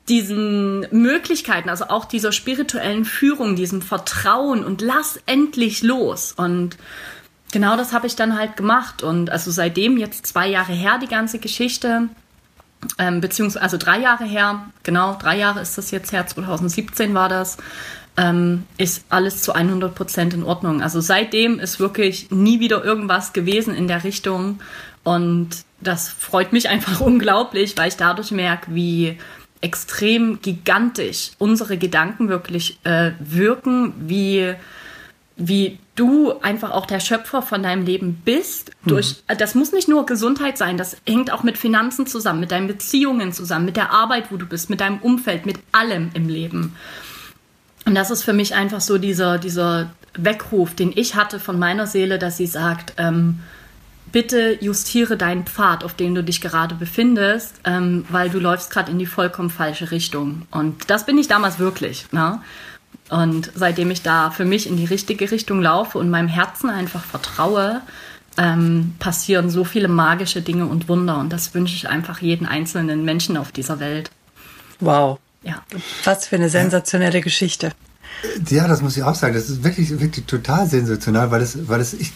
[0.08, 6.32] diesen Möglichkeiten, also auch dieser spirituellen Führung, diesem Vertrauen und lass endlich los.
[6.36, 6.76] Und
[7.52, 9.02] genau das habe ich dann halt gemacht.
[9.02, 12.08] Und also seitdem jetzt zwei Jahre her die ganze Geschichte,
[12.98, 17.28] ähm, beziehungsweise also drei Jahre her, genau, drei Jahre ist das jetzt her, 2017 war
[17.28, 17.56] das,
[18.16, 20.82] ähm, ist alles zu 100 Prozent in Ordnung.
[20.82, 24.60] Also seitdem ist wirklich nie wieder irgendwas gewesen in der Richtung.
[25.04, 29.18] Und das freut mich einfach unglaublich, weil ich dadurch merke, wie
[29.60, 34.54] extrem gigantisch unsere Gedanken wirklich äh, wirken, wie
[35.38, 38.72] wie du einfach auch der Schöpfer von deinem Leben bist.
[38.84, 39.38] Durch, mhm.
[39.38, 43.32] Das muss nicht nur Gesundheit sein, das hängt auch mit Finanzen zusammen, mit deinen Beziehungen
[43.32, 46.76] zusammen, mit der Arbeit, wo du bist, mit deinem Umfeld, mit allem im Leben.
[47.86, 51.86] Und das ist für mich einfach so dieser, dieser Weckruf, den ich hatte von meiner
[51.86, 53.40] Seele, dass sie sagt, ähm,
[54.10, 58.90] bitte justiere deinen Pfad, auf dem du dich gerade befindest, ähm, weil du läufst gerade
[58.90, 60.42] in die vollkommen falsche Richtung.
[60.50, 62.06] Und das bin ich damals wirklich.
[62.12, 62.40] Ne?
[63.10, 67.04] Und seitdem ich da für mich in die richtige Richtung laufe und meinem Herzen einfach
[67.04, 67.80] vertraue,
[68.36, 71.18] ähm, passieren so viele magische Dinge und Wunder.
[71.18, 74.10] Und das wünsche ich einfach jeden einzelnen Menschen auf dieser Welt.
[74.80, 75.18] Wow.
[75.42, 75.62] Ja.
[76.04, 77.72] Was für eine sensationelle Geschichte.
[78.48, 79.34] Ja, das muss ich auch sagen.
[79.34, 82.12] Das ist wirklich, wirklich total sensationell, weil es, weil es, ich,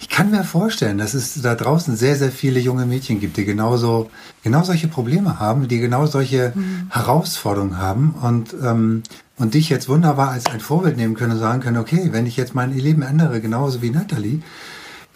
[0.00, 3.44] ich kann mir vorstellen, dass es da draußen sehr, sehr viele junge Mädchen gibt, die
[3.44, 4.10] genauso,
[4.42, 6.90] genau solche Probleme haben, die genau solche mhm.
[6.90, 9.02] Herausforderungen haben und, ähm,
[9.38, 12.36] und dich jetzt wunderbar als ein Vorbild nehmen können und sagen können, okay, wenn ich
[12.36, 14.40] jetzt mein Leben ändere, genauso wie Natalie,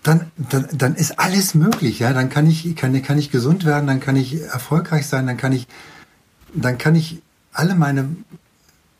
[0.02, 2.12] dann, dann, dann ist alles möglich, ja.
[2.12, 5.52] Dann kann ich, kann, kann ich gesund werden, dann kann ich erfolgreich sein, dann kann
[5.52, 5.66] ich,
[6.54, 8.08] dann kann ich alle meine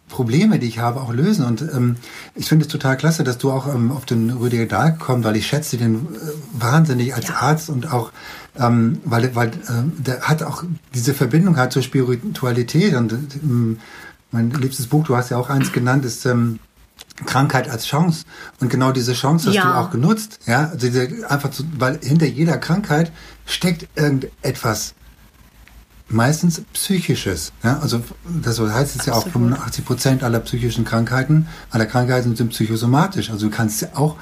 [0.09, 1.47] Probleme, die ich habe, auch lösen.
[1.47, 1.97] Und ähm,
[2.35, 5.37] ich finde es total klasse, dass du auch ähm, auf den Rüdiger Dahl kommst, weil
[5.37, 6.19] ich schätze den äh,
[6.53, 7.37] wahnsinnig als ja.
[7.37, 8.13] Arzt und auch,
[8.59, 12.95] ähm, weil, weil äh, der hat auch diese Verbindung hat zur Spiritualität.
[12.95, 13.79] Und ähm,
[14.31, 16.61] mein liebstes Buch, du hast ja auch eins genannt, ist ähm,
[17.27, 18.25] Krankheit als Chance.
[18.61, 19.65] Und genau diese Chance hast ja.
[19.65, 20.41] du auch genutzt.
[20.47, 23.13] Ja, also diese, einfach zu, weil hinter jeder Krankheit
[23.47, 24.95] steckt irgendetwas
[26.09, 27.53] meistens psychisches.
[27.63, 28.03] Ja, also
[28.43, 33.31] das heißt es ja auch, 85 Prozent aller psychischen Krankheiten, aller Krankheiten sind psychosomatisch.
[33.31, 34.17] Also du kannst sie auch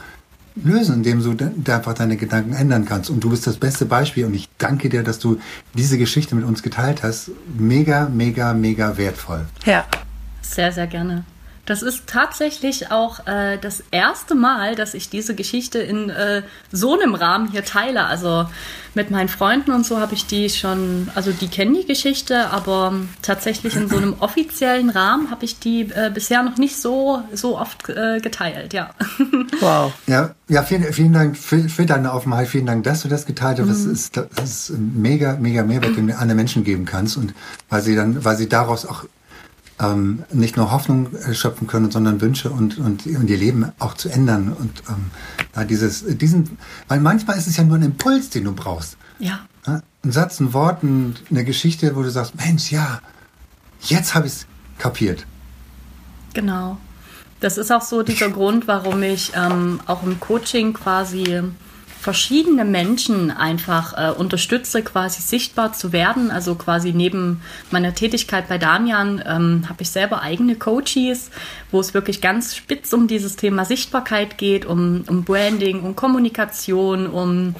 [0.64, 3.10] lösen, indem du einfach deine Gedanken ändern kannst.
[3.10, 4.24] Und du bist das beste Beispiel.
[4.24, 5.38] Und ich danke dir, dass du
[5.74, 7.30] diese Geschichte mit uns geteilt hast.
[7.56, 9.46] Mega, mega, mega wertvoll.
[9.64, 9.84] Ja,
[10.42, 11.24] sehr, sehr gerne.
[11.68, 16.40] Das ist tatsächlich auch äh, das erste Mal, dass ich diese Geschichte in äh,
[16.72, 18.06] so einem Rahmen hier teile.
[18.06, 18.46] Also
[18.94, 22.94] mit meinen Freunden und so habe ich die schon, also die kennen die Geschichte, aber
[23.20, 27.58] tatsächlich in so einem offiziellen Rahmen habe ich die äh, bisher noch nicht so, so
[27.58, 28.88] oft äh, geteilt, ja.
[29.60, 29.92] Wow.
[30.06, 33.58] Ja, ja vielen, vielen Dank für, für deine Offenheit, vielen Dank, dass du das geteilt
[33.58, 33.66] hast.
[33.66, 33.72] Mhm.
[33.72, 37.34] Das, ist, das ist ein mega, mega Mehrwert, den du anderen Menschen geben kannst und
[37.68, 39.04] weil sie dann, weil sie daraus auch
[39.80, 44.08] ähm, nicht nur Hoffnung schöpfen können, sondern Wünsche und, und, und ihr Leben auch zu
[44.08, 44.52] ändern.
[44.52, 45.10] Und ähm,
[45.52, 48.96] da dieses, diesen, weil manchmal ist es ja nur ein Impuls, den du brauchst.
[49.18, 49.40] Ja.
[49.66, 49.82] ja?
[50.04, 53.00] Ein Satz, ein Wort, ein, eine Geschichte, wo du sagst, Mensch, ja,
[53.82, 54.46] jetzt habe ich es
[54.78, 55.26] kapiert.
[56.34, 56.78] Genau.
[57.40, 61.40] Das ist auch so dieser Grund, warum ich ähm, auch im Coaching quasi
[62.00, 66.30] verschiedene Menschen einfach äh, unterstütze, quasi sichtbar zu werden.
[66.30, 71.30] Also quasi neben meiner Tätigkeit bei Damian ähm, habe ich selber eigene Coaches,
[71.70, 77.08] wo es wirklich ganz spitz um dieses Thema Sichtbarkeit geht, um, um Branding, um Kommunikation,
[77.08, 77.54] um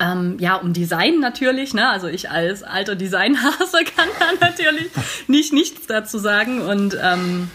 [0.00, 1.88] ähm, ja, um Design natürlich, ne?
[1.88, 4.90] Also ich als alter Designhase kann da natürlich
[5.28, 6.60] nicht nichts dazu sagen.
[6.62, 7.48] Und ähm,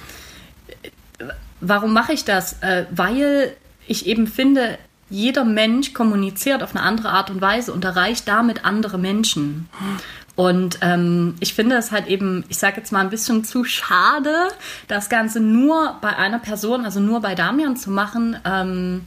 [1.59, 2.61] warum mache ich das?
[2.61, 3.53] Äh, weil
[3.87, 4.77] ich eben finde,
[5.11, 9.69] jeder Mensch kommuniziert auf eine andere Art und Weise und erreicht damit andere Menschen.
[10.35, 14.33] Und ähm, ich finde es halt eben, ich sage jetzt mal ein bisschen zu schade,
[14.87, 18.37] das Ganze nur bei einer Person, also nur bei Damian zu machen.
[18.45, 19.01] Ähm,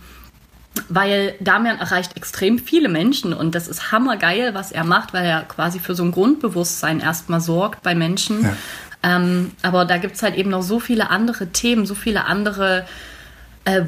[0.88, 5.42] weil Damian erreicht extrem viele Menschen und das ist hammergeil, was er macht, weil er
[5.42, 8.42] quasi für so ein Grundbewusstsein erstmal sorgt bei Menschen.
[8.42, 8.56] Ja.
[9.04, 12.80] Ähm, aber da gibt es halt eben noch so viele andere Themen, so viele andere
[12.80, 12.84] äh,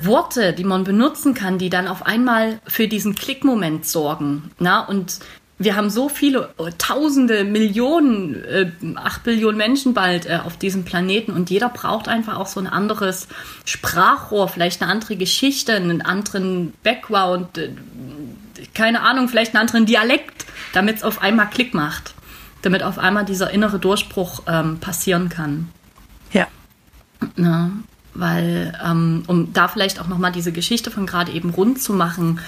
[0.02, 4.50] Worte, die man benutzen kann, die dann auf einmal für diesen Klickmoment sorgen.
[4.58, 4.80] Na?
[4.80, 5.20] Und
[5.58, 10.84] wir haben so viele, äh, tausende, Millionen, äh, acht Billionen Menschen bald äh, auf diesem
[10.84, 13.26] Planeten und jeder braucht einfach auch so ein anderes
[13.64, 17.70] Sprachrohr, vielleicht eine andere Geschichte, einen anderen Background, äh,
[18.74, 22.14] keine Ahnung, vielleicht einen anderen Dialekt, damit es auf einmal Klick macht,
[22.60, 25.70] damit auf einmal dieser innere Durchbruch ähm, passieren kann.
[26.32, 26.48] Ja.
[27.36, 27.70] Na,
[28.18, 32.40] weil, ähm, um da vielleicht auch nochmal diese Geschichte von gerade eben rund zu machen,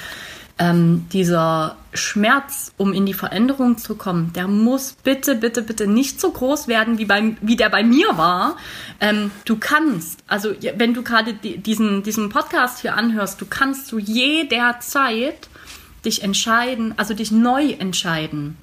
[0.58, 6.20] ähm, dieser Schmerz, um in die Veränderung zu kommen, der muss bitte, bitte, bitte nicht
[6.20, 8.56] so groß werden, wie, bei, wie der bei mir war.
[9.00, 13.86] Ähm, du kannst, also wenn du gerade die, diesen, diesen Podcast hier anhörst, du kannst
[13.86, 15.48] zu jeder Zeit
[16.04, 18.56] dich entscheiden, also dich neu entscheiden.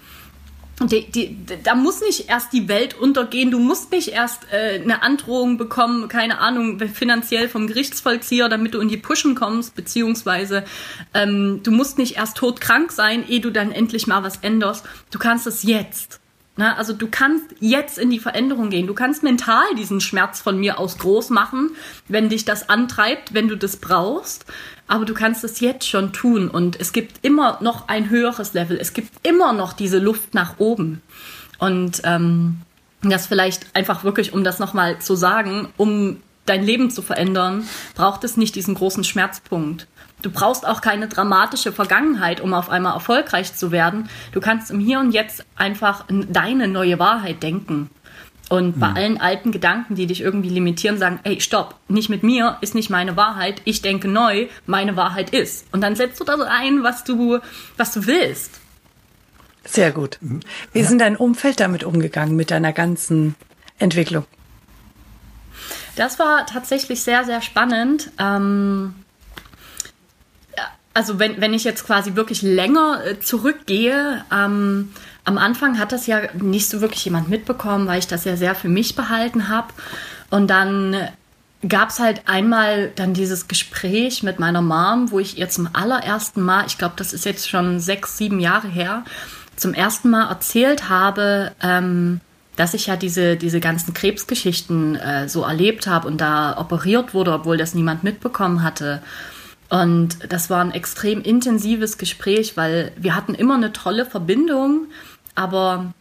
[0.81, 5.03] Die, die, da muss nicht erst die Welt untergehen, du musst nicht erst äh, eine
[5.03, 10.65] Androhung bekommen, keine Ahnung, finanziell vom Gerichtsvollzieher, damit du in die Pushen kommst, beziehungsweise
[11.13, 14.85] ähm, du musst nicht erst todkrank sein, ehe du dann endlich mal was änderst.
[15.11, 16.19] Du kannst es jetzt.
[16.57, 18.87] Na, also du kannst jetzt in die Veränderung gehen.
[18.87, 21.71] Du kannst mental diesen Schmerz von mir aus groß machen,
[22.07, 24.45] wenn dich das antreibt, wenn du das brauchst
[24.87, 28.77] aber du kannst es jetzt schon tun und es gibt immer noch ein höheres Level,
[28.77, 31.01] es gibt immer noch diese Luft nach oben.
[31.57, 32.61] Und ähm,
[33.01, 38.23] das vielleicht einfach wirklich, um das nochmal zu sagen, um dein Leben zu verändern, braucht
[38.23, 39.87] es nicht diesen großen Schmerzpunkt.
[40.21, 44.09] Du brauchst auch keine dramatische Vergangenheit, um auf einmal erfolgreich zu werden.
[44.31, 47.89] Du kannst im Hier und Jetzt einfach deine neue Wahrheit denken.
[48.49, 48.95] Und bei mhm.
[48.95, 52.91] allen alten Gedanken, die dich irgendwie limitieren, sagen, ey, stopp, nicht mit mir, ist nicht
[52.91, 55.65] meine Wahrheit, ich denke neu, meine Wahrheit ist.
[55.71, 57.39] Und dann setzt du das ein, was du,
[57.77, 58.59] was du willst.
[59.63, 60.19] Sehr gut.
[60.73, 63.33] Wie ist denn dein Umfeld damit umgegangen, mit deiner ganzen
[63.79, 64.25] Entwicklung?
[65.95, 68.11] Das war tatsächlich sehr, sehr spannend.
[68.19, 68.93] Ähm,
[70.93, 74.93] also wenn, wenn ich jetzt quasi wirklich länger äh, zurückgehe, ähm,
[75.25, 78.55] am Anfang hat das ja nicht so wirklich jemand mitbekommen, weil ich das ja sehr
[78.55, 79.67] für mich behalten habe.
[80.29, 80.95] Und dann
[81.67, 86.41] gab es halt einmal dann dieses Gespräch mit meiner Mom, wo ich ihr zum allerersten
[86.41, 89.03] Mal, ich glaube, das ist jetzt schon sechs, sieben Jahre her,
[89.55, 92.21] zum ersten Mal erzählt habe, ähm,
[92.55, 97.33] dass ich ja diese, diese ganzen Krebsgeschichten äh, so erlebt habe und da operiert wurde,
[97.33, 99.01] obwohl das niemand mitbekommen hatte.
[99.69, 104.87] Und das war ein extrem intensives Gespräch, weil wir hatten immer eine tolle Verbindung,
[105.35, 105.93] aber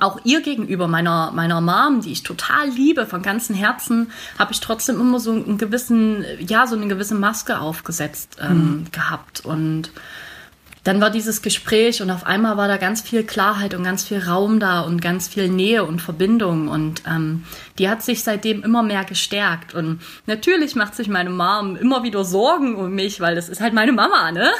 [0.00, 4.60] auch ihr gegenüber, meiner, meiner Mom, die ich total liebe von ganzem Herzen, habe ich
[4.60, 8.84] trotzdem immer so einen gewissen, ja, so eine gewisse Maske aufgesetzt ähm, mhm.
[8.90, 9.44] gehabt.
[9.44, 9.90] Und
[10.84, 14.18] dann war dieses Gespräch und auf einmal war da ganz viel Klarheit und ganz viel
[14.18, 17.44] Raum da und ganz viel Nähe und Verbindung und ähm,
[17.78, 22.24] die hat sich seitdem immer mehr gestärkt und natürlich macht sich meine Mom immer wieder
[22.24, 24.50] Sorgen um mich, weil das ist halt meine Mama, ne?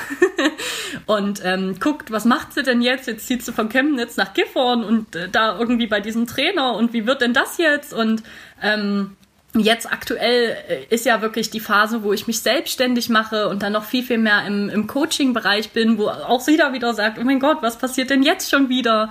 [1.07, 3.09] und ähm, guckt, was macht sie denn jetzt?
[3.09, 6.93] Jetzt zieht sie von Chemnitz nach Gifhorn und äh, da irgendwie bei diesem Trainer und
[6.93, 7.93] wie wird denn das jetzt?
[7.93, 8.23] Und
[8.63, 9.17] ähm,
[9.55, 13.75] Jetzt aktuell äh, ist ja wirklich die Phase, wo ich mich selbstständig mache und dann
[13.75, 17.25] noch viel, viel mehr im, im Coaching-Bereich bin, wo auch sie da wieder sagt, oh
[17.25, 19.11] mein Gott, was passiert denn jetzt schon wieder?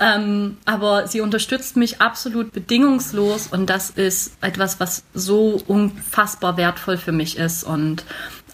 [0.00, 6.96] Ähm, aber sie unterstützt mich absolut bedingungslos und das ist etwas, was so unfassbar wertvoll
[6.96, 8.04] für mich ist und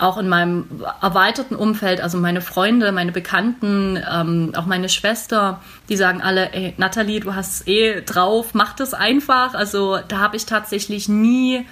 [0.03, 0.67] auch in meinem
[1.01, 6.75] erweiterten Umfeld, also meine Freunde, meine Bekannten, ähm, auch meine Schwester, die sagen alle, ey,
[6.77, 9.55] Nathalie, du hast es eh drauf, mach das einfach.
[9.55, 11.65] Also da habe ich tatsächlich nie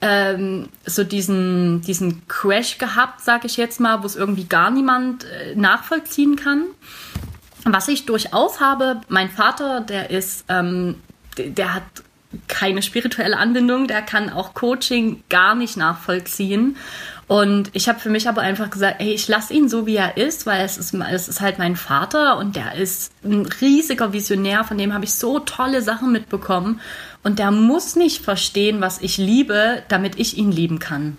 [0.00, 5.24] ähm, so diesen, diesen Crash gehabt, sage ich jetzt mal, wo es irgendwie gar niemand
[5.24, 6.64] äh, nachvollziehen kann.
[7.64, 10.96] Was ich durchaus habe, mein Vater, der ist, ähm,
[11.36, 11.82] der, der hat
[12.46, 16.76] keine spirituelle Anbindung, der kann auch Coaching gar nicht nachvollziehen.
[17.28, 20.16] Und ich habe für mich aber einfach gesagt, ey, ich lasse ihn so, wie er
[20.16, 24.64] ist, weil es ist, es ist halt mein Vater und der ist ein riesiger Visionär,
[24.64, 26.80] von dem habe ich so tolle Sachen mitbekommen.
[27.22, 31.18] Und der muss nicht verstehen, was ich liebe, damit ich ihn lieben kann.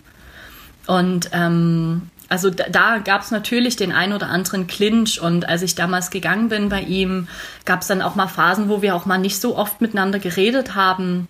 [0.87, 5.61] Und ähm, also da, da gab es natürlich den ein oder anderen Clinch und als
[5.61, 7.27] ich damals gegangen bin bei ihm,
[7.65, 10.73] gab es dann auch mal Phasen, wo wir auch mal nicht so oft miteinander geredet
[10.73, 11.27] haben.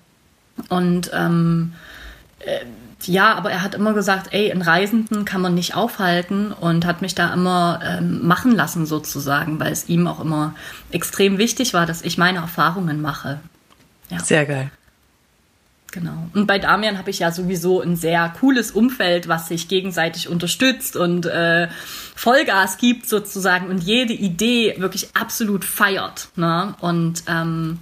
[0.69, 1.73] Und ähm,
[2.39, 2.59] äh,
[3.03, 7.01] ja, aber er hat immer gesagt, ey, einen Reisenden kann man nicht aufhalten und hat
[7.01, 10.55] mich da immer ähm, machen lassen sozusagen, weil es ihm auch immer
[10.91, 13.39] extrem wichtig war, dass ich meine Erfahrungen mache.
[14.09, 14.19] Ja.
[14.19, 14.71] Sehr geil.
[15.91, 16.29] Genau.
[16.33, 20.95] Und bei Damian habe ich ja sowieso ein sehr cooles Umfeld, was sich gegenseitig unterstützt
[20.95, 21.67] und äh,
[22.15, 26.29] Vollgas gibt sozusagen und jede Idee wirklich absolut feiert.
[26.35, 26.75] Ne?
[26.79, 27.79] Und ähm,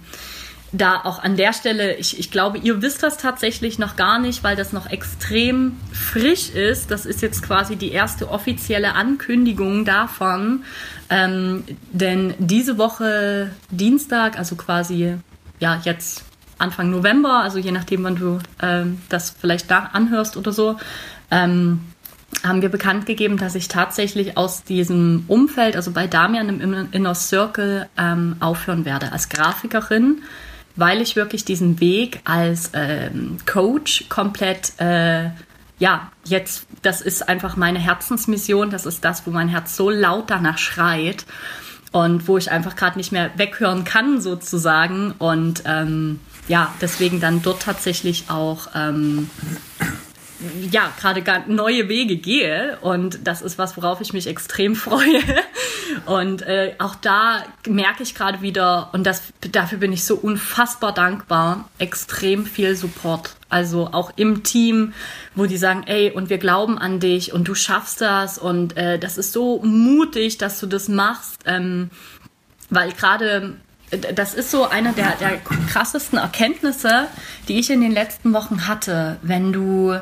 [0.72, 4.44] da auch an der Stelle, ich, ich glaube, ihr wisst das tatsächlich noch gar nicht,
[4.44, 6.90] weil das noch extrem frisch ist.
[6.90, 10.64] Das ist jetzt quasi die erste offizielle Ankündigung davon.
[11.08, 15.16] Ähm, denn diese Woche Dienstag, also quasi
[15.58, 16.24] ja jetzt
[16.58, 20.76] Anfang November, also je nachdem, wann du ähm, das vielleicht da anhörst oder so,
[21.30, 21.80] ähm,
[22.44, 27.14] haben wir bekannt gegeben, dass ich tatsächlich aus diesem Umfeld, also bei Damian im Inner
[27.14, 30.22] Circle, ähm, aufhören werde als Grafikerin
[30.78, 35.30] weil ich wirklich diesen Weg als ähm, Coach komplett, äh,
[35.80, 40.30] ja, jetzt, das ist einfach meine Herzensmission, das ist das, wo mein Herz so laut
[40.30, 41.26] danach schreit
[41.90, 45.12] und wo ich einfach gerade nicht mehr weghören kann sozusagen.
[45.18, 49.28] Und ähm, ja, deswegen dann dort tatsächlich auch ähm,
[50.70, 51.22] ja, gerade
[51.52, 52.78] neue Wege gehe.
[52.80, 55.22] Und das ist was, worauf ich mich extrem freue.
[56.06, 59.22] Und äh, auch da merke ich gerade wieder, und das,
[59.52, 63.36] dafür bin ich so unfassbar dankbar, extrem viel Support.
[63.48, 64.92] Also auch im Team,
[65.34, 68.98] wo die sagen, ey, und wir glauben an dich und du schaffst das und äh,
[68.98, 71.40] das ist so mutig, dass du das machst.
[71.46, 71.90] Ähm,
[72.70, 73.56] weil gerade
[73.90, 77.08] das ist so eine der, der krassesten Erkenntnisse,
[77.48, 79.98] die ich in den letzten Wochen hatte, wenn du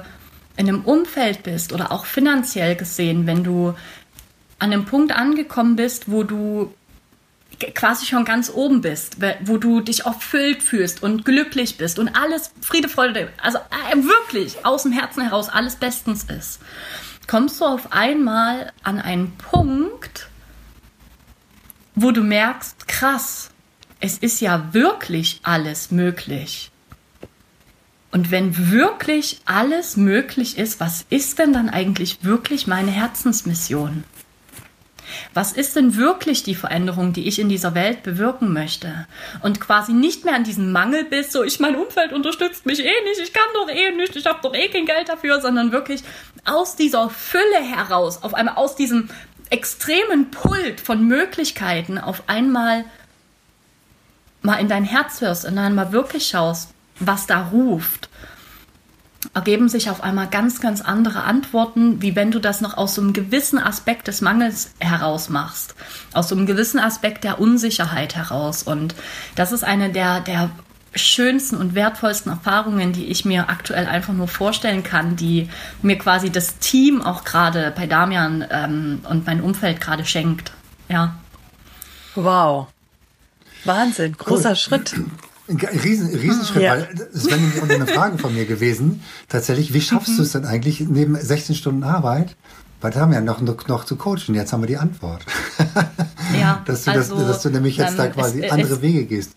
[0.56, 3.74] in einem Umfeld bist oder auch finanziell gesehen, wenn du
[4.58, 6.72] an einem Punkt angekommen bist, wo du
[7.74, 12.52] quasi schon ganz oben bist, wo du dich erfüllt fühlst und glücklich bist und alles
[12.60, 16.60] Friede, Freude, also äh, wirklich aus dem Herzen heraus alles bestens ist,
[17.26, 20.28] kommst du auf einmal an einen Punkt,
[21.94, 23.50] wo du merkst, krass,
[24.00, 26.70] es ist ja wirklich alles möglich.
[28.16, 34.04] Und wenn wirklich alles möglich ist, was ist denn dann eigentlich wirklich meine Herzensmission?
[35.34, 39.06] Was ist denn wirklich die Veränderung, die ich in dieser Welt bewirken möchte?
[39.42, 43.04] Und quasi nicht mehr an diesem Mangel bist, so ich mein Umfeld unterstützt mich eh
[43.04, 46.02] nicht, ich kann doch eh nicht, ich habe doch eh kein Geld dafür, sondern wirklich
[46.46, 49.10] aus dieser Fülle heraus, auf einmal aus diesem
[49.50, 52.86] extremen Pult von Möglichkeiten auf einmal
[54.40, 58.08] mal in dein Herz hörst und dann mal wirklich schaust, was da ruft.
[59.34, 63.02] ergeben sich auf einmal ganz, ganz andere Antworten, wie wenn du das noch aus so
[63.02, 65.74] einem gewissen Aspekt des Mangels heraus machst,
[66.14, 68.62] aus so einem gewissen Aspekt der Unsicherheit heraus.
[68.62, 68.94] Und
[69.34, 70.50] das ist eine der, der
[70.94, 75.48] schönsten und wertvollsten Erfahrungen, die ich mir aktuell einfach nur vorstellen kann, die
[75.82, 80.52] mir quasi das Team auch gerade bei Damian ähm, und mein Umfeld gerade schenkt.
[80.88, 81.16] Ja.
[82.14, 82.68] Wow.
[83.64, 84.56] Wahnsinn, großer cool.
[84.56, 84.94] Schritt.
[85.48, 86.72] Riesen, Riesenschritt, ja.
[86.72, 89.02] weil das wäre nämlich eine Frage von mir gewesen.
[89.28, 90.16] Tatsächlich, wie schaffst mhm.
[90.16, 92.36] du es denn eigentlich neben 16 Stunden Arbeit,
[92.80, 95.24] weil da haben wir ja noch, noch, noch zu coachen, jetzt haben wir die Antwort.
[96.38, 98.82] Ja, dass du, also, das, dass du nämlich jetzt ähm, da quasi es, andere es,
[98.82, 99.32] Wege gehst.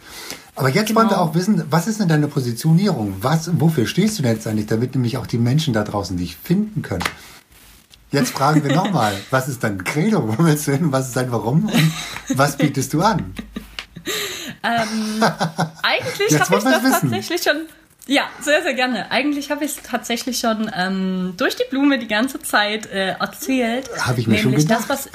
[0.56, 1.02] Aber jetzt genau.
[1.02, 1.30] wollen wir genau.
[1.30, 3.18] auch wissen, was ist denn deine Positionierung?
[3.22, 6.36] Was, wofür stehst du denn jetzt eigentlich, damit nämlich auch die Menschen da draußen dich
[6.36, 7.04] finden können?
[8.12, 11.32] Jetzt fragen wir nochmal, was ist dein Credo, wo willst du hin, was ist dein
[11.32, 11.92] Warum und
[12.38, 13.36] was bietest du an?
[14.62, 15.24] Ähm,
[15.84, 16.92] eigentlich habe ich das wissen.
[16.92, 17.68] tatsächlich schon.
[18.08, 19.10] Ja, sehr, sehr gerne.
[19.12, 23.90] Eigentlich habe ich es tatsächlich schon ähm, durch die Blume die ganze Zeit äh, erzählt.
[24.02, 24.90] Habe ich mir schon gedacht.
[24.90, 25.10] Das was,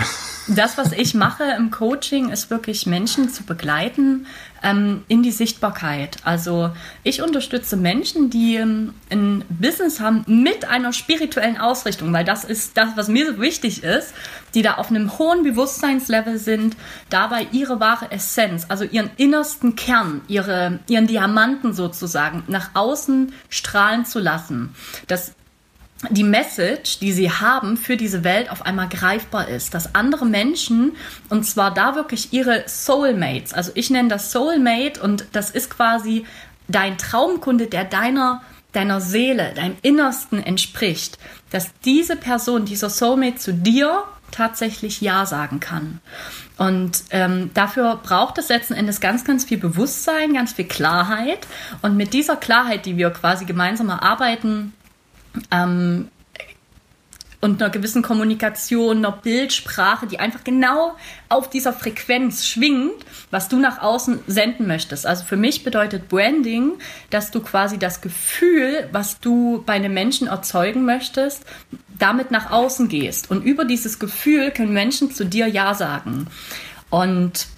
[0.47, 4.27] das, was ich mache im Coaching, ist wirklich Menschen zu begleiten,
[4.65, 6.17] ähm, in die Sichtbarkeit.
[6.25, 6.71] Also
[7.05, 12.77] ich unterstütze Menschen, die ähm, ein Business haben mit einer spirituellen Ausrichtung, weil das ist
[12.77, 14.15] das, was mir so wichtig ist,
[14.55, 16.77] die da auf einem hohen Bewusstseinslevel sind,
[17.11, 24.07] dabei ihre wahre Essenz, also ihren innersten Kern, ihre, ihren Diamanten sozusagen nach außen strahlen
[24.07, 24.75] zu lassen.
[25.07, 25.35] Das
[26.11, 30.93] die Message, die sie haben für diese Welt auf einmal greifbar ist, dass andere Menschen,
[31.29, 36.25] und zwar da wirklich ihre Soulmates, also ich nenne das Soulmate und das ist quasi
[36.69, 38.43] dein Traumkunde, der deiner,
[38.73, 41.19] deiner Seele, deinem Innersten entspricht,
[41.51, 46.01] dass diese Person, dieser Soulmate zu dir tatsächlich Ja sagen kann.
[46.57, 51.47] Und ähm, dafür braucht es letzten Endes ganz, ganz viel Bewusstsein, ganz viel Klarheit.
[51.83, 54.73] Und mit dieser Klarheit, die wir quasi gemeinsam erarbeiten,
[55.51, 56.09] ähm,
[57.45, 60.97] und einer gewissen Kommunikation, einer Bildsprache, die einfach genau
[61.29, 65.07] auf dieser Frequenz schwingt, was du nach außen senden möchtest.
[65.07, 66.73] Also für mich bedeutet Branding,
[67.11, 71.45] dass du quasi das Gefühl, was du bei einem Menschen erzeugen möchtest,
[71.99, 73.31] damit nach außen gehst.
[73.31, 76.29] Und über dieses Gefühl können Menschen zu dir Ja sagen.
[76.89, 77.49] Und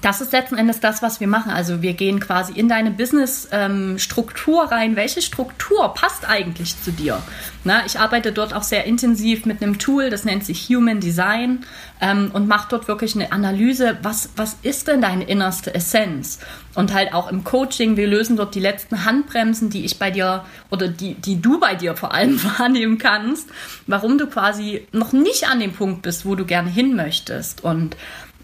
[0.00, 1.52] das ist letzten Endes das, was wir machen.
[1.52, 4.96] Also wir gehen quasi in deine Business-Struktur ähm, rein.
[4.96, 7.22] Welche Struktur passt eigentlich zu dir?
[7.64, 11.64] Na, ich arbeite dort auch sehr intensiv mit einem Tool, das nennt sich Human Design
[12.00, 16.40] ähm, und mache dort wirklich eine Analyse, was, was ist denn deine innerste Essenz?
[16.74, 20.44] Und halt auch im Coaching, wir lösen dort die letzten Handbremsen, die ich bei dir
[20.70, 23.48] oder die, die du bei dir vor allem wahrnehmen kannst,
[23.86, 27.62] warum du quasi noch nicht an dem Punkt bist, wo du gerne hin möchtest.
[27.62, 27.96] Und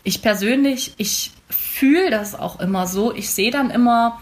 [0.05, 3.15] ich persönlich, ich fühle das auch immer so.
[3.15, 4.19] Ich sehe dann immer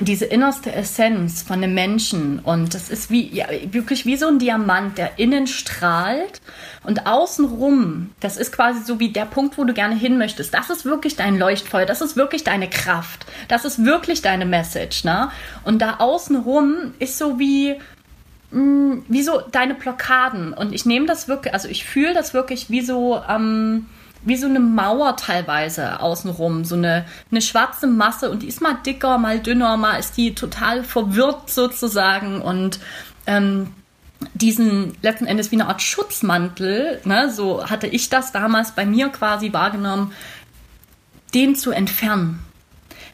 [0.00, 4.38] diese innerste Essenz von einem Menschen und das ist wie ja, wirklich wie so ein
[4.38, 6.40] Diamant, der innen strahlt
[6.82, 10.52] und außenrum, das ist quasi so wie der Punkt, wo du gerne hin möchtest.
[10.52, 15.04] Das ist wirklich dein Leuchtfeuer, das ist wirklich deine Kraft, das ist wirklich deine Message,
[15.04, 15.30] ne?
[15.64, 17.76] Und da außenrum ist so wie
[18.50, 22.34] mh, mm, wie so deine Blockaden und ich nehme das wirklich, also ich fühle das
[22.34, 23.86] wirklich wie so ähm,
[24.26, 28.76] wie so eine Mauer teilweise außenrum, so eine, eine schwarze Masse und die ist mal
[28.84, 32.80] dicker, mal dünner, mal ist die total verwirrt sozusagen und
[33.26, 33.72] ähm,
[34.34, 39.08] diesen letzten Endes wie eine Art Schutzmantel, ne, so hatte ich das damals bei mir
[39.10, 40.12] quasi wahrgenommen,
[41.32, 42.40] den zu entfernen.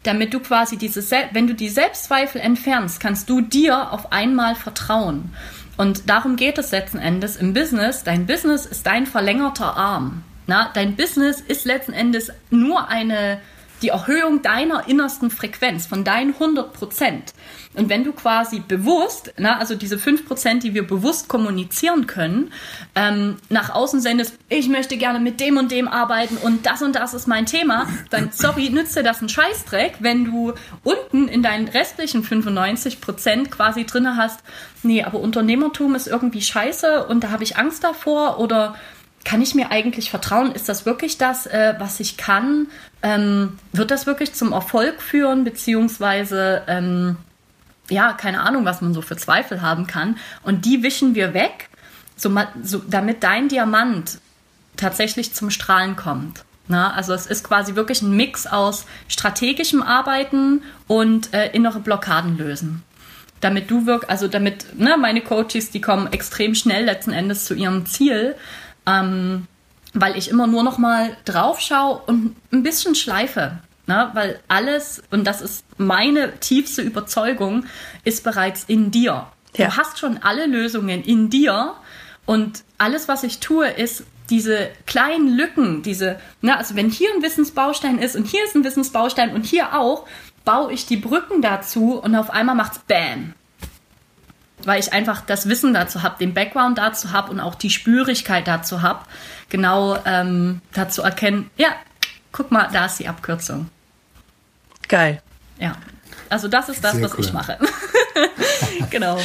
[0.05, 1.03] Damit du quasi diese,
[1.33, 5.33] wenn du die Selbstzweifel entfernst, kannst du dir auf einmal vertrauen.
[5.77, 8.03] Und darum geht es letzten Endes im Business.
[8.03, 10.25] Dein Business ist dein verlängerter Arm.
[10.47, 13.41] Na, dein Business ist letzten Endes nur eine,
[13.81, 17.35] die Erhöhung deiner innersten Frequenz, von deinen 100 Prozent.
[17.75, 22.53] Und wenn du quasi bewusst, na, also diese 5 Prozent, die wir bewusst kommunizieren können,
[22.95, 26.95] ähm, nach außen sendest, ich möchte gerne mit dem und dem arbeiten und das und
[26.95, 31.43] das ist mein Thema, dann, sorry, nützt dir das einen Scheißdreck, wenn du unten in
[31.43, 34.41] deinen restlichen 95 Prozent quasi drinne hast,
[34.83, 38.75] nee, aber Unternehmertum ist irgendwie scheiße und da habe ich Angst davor oder
[39.25, 40.53] kann ich mir eigentlich vertrauen?
[40.53, 42.69] Ist das wirklich das, äh, was ich kann?
[43.03, 45.45] Ähm, wird das wirklich zum Erfolg führen?
[45.45, 47.17] Beziehungsweise, ähm,
[47.89, 50.19] ja, keine Ahnung, was man so für Zweifel haben kann.
[50.43, 51.69] Und die wischen wir weg,
[52.17, 54.19] so, so, damit dein Diamant
[54.77, 56.45] tatsächlich zum Strahlen kommt.
[56.69, 62.39] Na, also es ist quasi wirklich ein Mix aus strategischem Arbeiten und äh, innere Blockaden
[62.39, 62.83] lösen
[63.43, 67.55] damit du wirkst, also damit, ne, meine Coaches, die kommen extrem schnell letzten Endes zu
[67.55, 68.37] ihrem Ziel,
[68.87, 69.47] ähm,
[69.95, 73.59] weil ich immer nur noch mal drauf schaue und ein bisschen schleife.
[73.87, 74.11] Ne?
[74.15, 77.67] Weil alles, und das ist meine tiefste Überzeugung,
[78.05, 79.27] ist bereits in dir.
[79.57, 79.67] Ja.
[79.67, 81.75] Du hast schon alle Lösungen in dir
[82.25, 87.23] und alles, was ich tue, ist diese kleinen Lücken, diese, na, also wenn hier ein
[87.23, 90.07] Wissensbaustein ist und hier ist ein Wissensbaustein und hier auch,
[90.45, 93.35] baue ich die Brücken dazu und auf einmal macht's Bam.
[94.65, 98.47] Weil ich einfach das Wissen dazu habe, den Background dazu habe und auch die Spürigkeit
[98.47, 99.05] dazu habe,
[99.49, 101.69] genau ähm, dazu erkennen, ja,
[102.31, 103.69] guck mal, da ist die Abkürzung.
[104.89, 105.23] Geil.
[105.59, 105.77] Ja.
[106.29, 107.25] Also das ist das, Sehr was cool.
[107.25, 107.59] ich mache.
[108.91, 109.19] genau.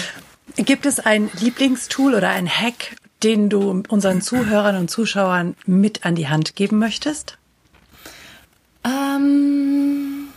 [0.55, 6.15] Gibt es ein Lieblingstool oder ein Hack, den du unseren Zuhörern und Zuschauern mit an
[6.15, 7.37] die Hand geben möchtest?
[8.83, 10.27] Ähm,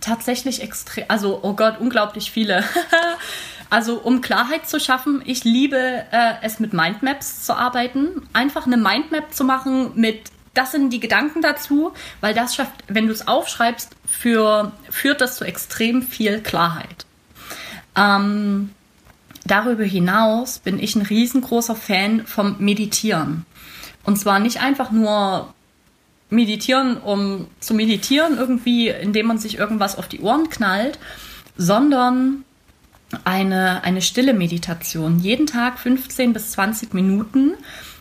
[0.00, 2.64] tatsächlich extrem, also oh Gott, unglaublich viele.
[3.70, 8.28] also um Klarheit zu schaffen, ich liebe äh, es mit Mindmaps zu arbeiten.
[8.32, 13.06] Einfach eine Mindmap zu machen mit das sind die Gedanken dazu, weil das schafft, wenn
[13.06, 17.06] du es aufschreibst, für, führt das zu extrem viel Klarheit.
[17.94, 18.70] Ähm,
[19.44, 23.46] darüber hinaus bin ich ein riesengroßer Fan vom Meditieren.
[24.02, 25.54] Und zwar nicht einfach nur
[26.30, 30.98] meditieren, um zu meditieren, irgendwie, indem man sich irgendwas auf die Ohren knallt,
[31.56, 32.44] sondern
[33.24, 35.18] eine, eine stille Meditation.
[35.20, 37.54] Jeden Tag 15 bis 20 Minuten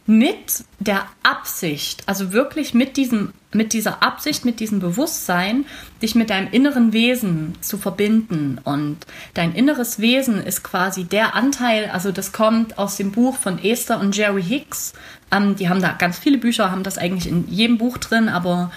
[0.07, 5.65] mit der Absicht, also wirklich mit diesem, mit dieser Absicht, mit diesem Bewusstsein,
[6.01, 8.57] dich mit deinem inneren Wesen zu verbinden.
[8.63, 8.99] Und
[9.33, 13.99] dein inneres Wesen ist quasi der Anteil, also das kommt aus dem Buch von Esther
[13.99, 14.93] und Jerry Hicks.
[15.29, 18.71] Ähm, die haben da ganz viele Bücher, haben das eigentlich in jedem Buch drin, aber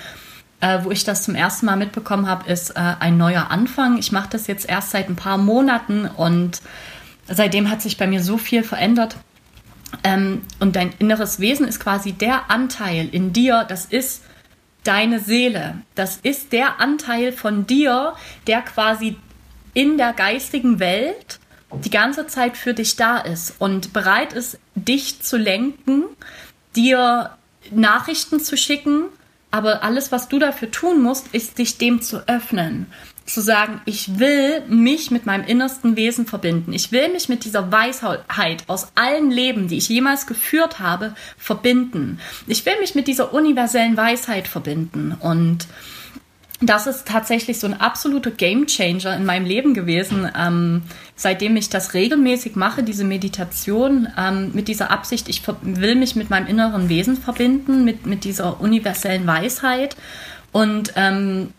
[0.61, 3.99] äh, wo ich das zum ersten Mal mitbekommen habe, ist äh, ein neuer Anfang.
[3.99, 6.61] Ich mache das jetzt erst seit ein paar Monaten und
[7.29, 9.17] seitdem hat sich bei mir so viel verändert.
[10.05, 14.23] Ähm, und dein inneres Wesen ist quasi der Anteil in dir, das ist
[14.85, 15.83] deine Seele.
[15.95, 18.15] Das ist der Anteil von dir,
[18.47, 19.17] der quasi
[19.75, 21.39] in der geistigen Welt
[21.73, 26.05] die ganze Zeit für dich da ist und bereit ist, dich zu lenken,
[26.75, 27.31] dir
[27.71, 29.05] Nachrichten zu schicken,
[29.51, 32.87] aber alles, was du dafür tun musst, ist dich dem zu öffnen
[33.31, 36.73] zu sagen, ich will mich mit meinem innersten Wesen verbinden.
[36.73, 42.19] Ich will mich mit dieser Weisheit aus allen Leben, die ich jemals geführt habe, verbinden.
[42.47, 45.17] Ich will mich mit dieser universellen Weisheit verbinden.
[45.19, 45.67] Und
[46.61, 50.83] das ist tatsächlich so ein absoluter Gamechanger in meinem Leben gewesen, ähm,
[51.17, 56.29] seitdem ich das regelmäßig mache, diese Meditation ähm, mit dieser Absicht, ich will mich mit
[56.29, 59.97] meinem inneren Wesen verbinden, mit, mit dieser universellen Weisheit.
[60.53, 61.55] Und ähm,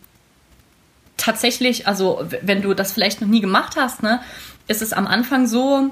[1.16, 4.20] tatsächlich, also wenn du das vielleicht noch nie gemacht hast, ne,
[4.68, 5.90] ist es am Anfang so,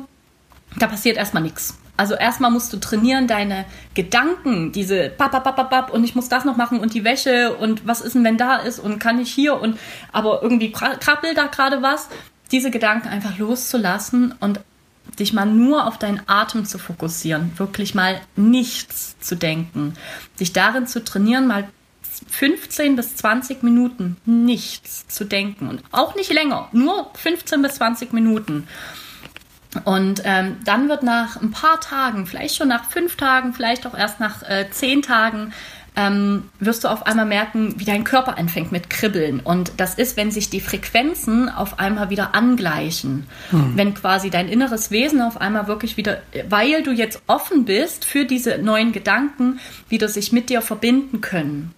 [0.78, 1.79] da passiert erstmal nichts.
[2.00, 6.80] Also erstmal musst du trainieren, deine Gedanken, diese bap, und ich muss das noch machen
[6.80, 9.78] und die Wäsche und was ist denn, wenn da ist und kann ich hier und
[10.10, 12.08] aber irgendwie krabbelt da gerade was,
[12.52, 14.60] diese Gedanken einfach loszulassen und
[15.18, 19.92] dich mal nur auf deinen Atem zu fokussieren, wirklich mal nichts zu denken,
[20.40, 21.68] dich darin zu trainieren, mal
[22.30, 25.68] 15 bis 20 Minuten nichts zu denken.
[25.68, 28.66] Und auch nicht länger, nur 15 bis 20 Minuten.
[29.84, 33.96] Und ähm, dann wird nach ein paar Tagen, vielleicht schon nach fünf Tagen, vielleicht auch
[33.96, 35.52] erst nach äh, zehn Tagen,
[35.96, 39.40] ähm, wirst du auf einmal merken, wie dein Körper anfängt mit Kribbeln.
[39.40, 43.26] Und das ist, wenn sich die Frequenzen auf einmal wieder angleichen.
[43.50, 43.72] Hm.
[43.76, 48.24] Wenn quasi dein inneres Wesen auf einmal wirklich wieder, weil du jetzt offen bist für
[48.24, 49.58] diese neuen Gedanken,
[49.88, 51.74] wieder sich mit dir verbinden können.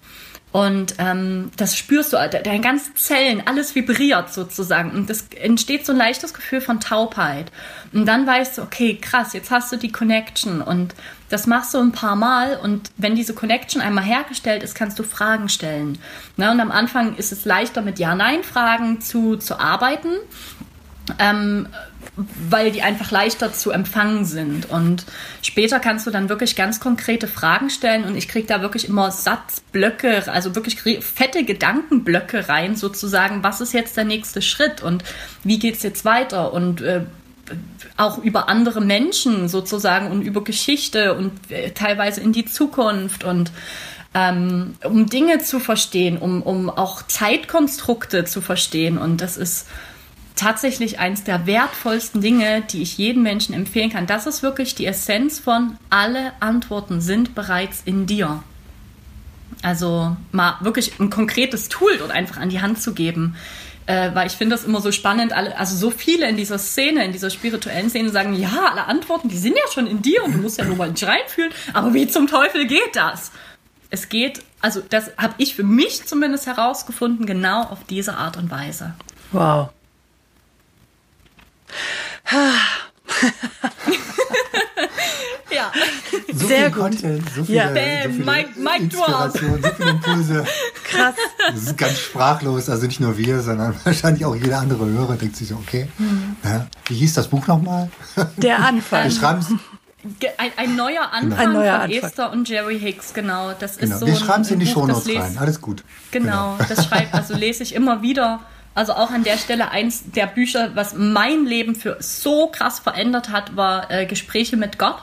[0.53, 4.91] Und ähm, das spürst du, deine ganzen Zellen, alles vibriert sozusagen.
[4.91, 7.51] Und es entsteht so ein leichtes Gefühl von Taubheit.
[7.95, 10.61] Und dann weißt du, okay, krass, jetzt hast du die Connection.
[10.61, 10.95] Und
[11.31, 12.59] das machst du ein paar Mal.
[12.59, 15.99] Und wenn diese Connection einmal hergestellt ist, kannst du Fragen stellen.
[16.37, 16.51] Ne?
[16.51, 20.11] Und am Anfang ist es leichter, mit Ja-Nein-Fragen zu, zu arbeiten.
[21.19, 21.67] Ähm,
[22.17, 24.69] weil die einfach leichter zu empfangen sind.
[24.69, 25.07] Und
[25.41, 29.11] später kannst du dann wirklich ganz konkrete Fragen stellen und ich kriege da wirklich immer
[29.11, 35.05] Satzblöcke, also wirklich fette Gedankenblöcke rein, sozusagen, was ist jetzt der nächste Schritt und
[35.43, 37.03] wie geht es jetzt weiter und äh,
[37.97, 43.51] auch über andere Menschen sozusagen und über Geschichte und äh, teilweise in die Zukunft und
[44.15, 48.99] ähm, um Dinge zu verstehen, um, um auch Zeitkonstrukte zu verstehen.
[48.99, 49.67] Und das ist
[50.37, 54.07] tatsächlich eins der wertvollsten Dinge, die ich jedem Menschen empfehlen kann.
[54.07, 58.43] Das ist wirklich die Essenz von alle Antworten sind bereits in dir.
[59.62, 63.37] Also mal wirklich ein konkretes Tool dort einfach an die Hand zu geben.
[63.87, 67.05] Äh, weil ich finde das immer so spannend, alle, also so viele in dieser Szene,
[67.05, 70.35] in dieser spirituellen Szene sagen, ja, alle Antworten, die sind ja schon in dir und
[70.35, 73.33] du musst ja nur mal nicht reinfühlen, aber wie zum Teufel geht das?
[73.91, 78.53] Es geht, also das habe ich für mich zumindest herausgefunden, genau auf diese Art und
[78.53, 78.95] Weise.
[79.33, 79.70] Wow.
[85.51, 85.70] ja.
[86.33, 86.83] So Sehr viel gut.
[86.83, 87.68] Content, so viele, Ja.
[87.68, 90.45] so Bam, viele Mic- Mic Inspiration, so viele Impulse.
[90.85, 91.14] Krass.
[91.47, 95.37] Das ist ganz sprachlos, also nicht nur wir, sondern wahrscheinlich auch jeder andere Hörer denkt
[95.37, 96.37] sich so, okay, Mhm.
[96.45, 97.91] ja, wie hieß das Buch nochmal?
[98.37, 99.05] Der Anfang.
[99.05, 99.61] Wir schreiben
[100.39, 102.03] Ein, ein neuer Anfang Ein neuer von Anfang.
[102.09, 103.53] Esther und Jerry Hicks, genau.
[103.59, 103.95] Das genau.
[103.95, 105.85] ist so wir ein- schreiben es in ein die Buch, Shownotes rein, alles gut.
[106.11, 108.41] Genau, das schreibt, also lese ich immer wieder.
[108.75, 113.29] Also auch an der Stelle eins der Bücher, was mein Leben für so krass verändert
[113.31, 114.97] hat, war äh, Gespräche mit Gott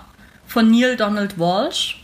[0.48, 2.04] von Neil Donald Walsh.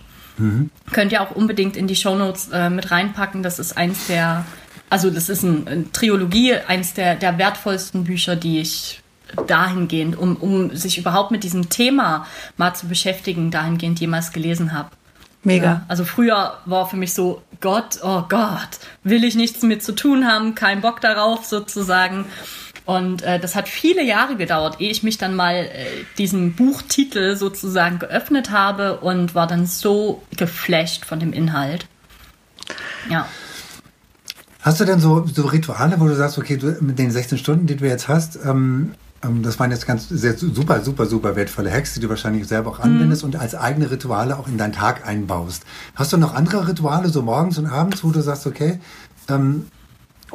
[0.92, 3.42] Könnt ihr auch unbedingt in die Shownotes äh, mit reinpacken.
[3.42, 4.46] Das ist eins der,
[4.90, 9.02] also das ist ein, eine Trilogie, eins der, der wertvollsten Bücher, die ich
[9.48, 14.90] dahingehend, um, um sich überhaupt mit diesem Thema mal zu beschäftigen, dahingehend jemals gelesen habe.
[15.46, 15.66] Mega.
[15.66, 19.94] Ja, also früher war für mich so, Gott, oh Gott, will ich nichts mit zu
[19.94, 22.26] tun haben, kein Bock darauf sozusagen.
[22.86, 25.86] Und äh, das hat viele Jahre gedauert, ehe ich mich dann mal äh,
[26.18, 31.88] diesem Buchtitel sozusagen geöffnet habe und war dann so geflasht von dem Inhalt.
[33.10, 33.28] Ja.
[34.62, 37.68] Hast du denn so, so Rituale, wo du sagst, okay, du, mit den 16 Stunden,
[37.68, 38.96] die du jetzt hast, ähm, ähm,
[39.42, 42.80] das waren jetzt ganz sehr super, super, super wertvolle Hacks, die du wahrscheinlich selber auch
[42.80, 45.64] anwendest und als eigene Rituale auch in deinen Tag einbaust.
[45.96, 48.80] Hast du noch andere Rituale, so morgens und abends, wo du sagst, okay,
[49.30, 49.68] ähm,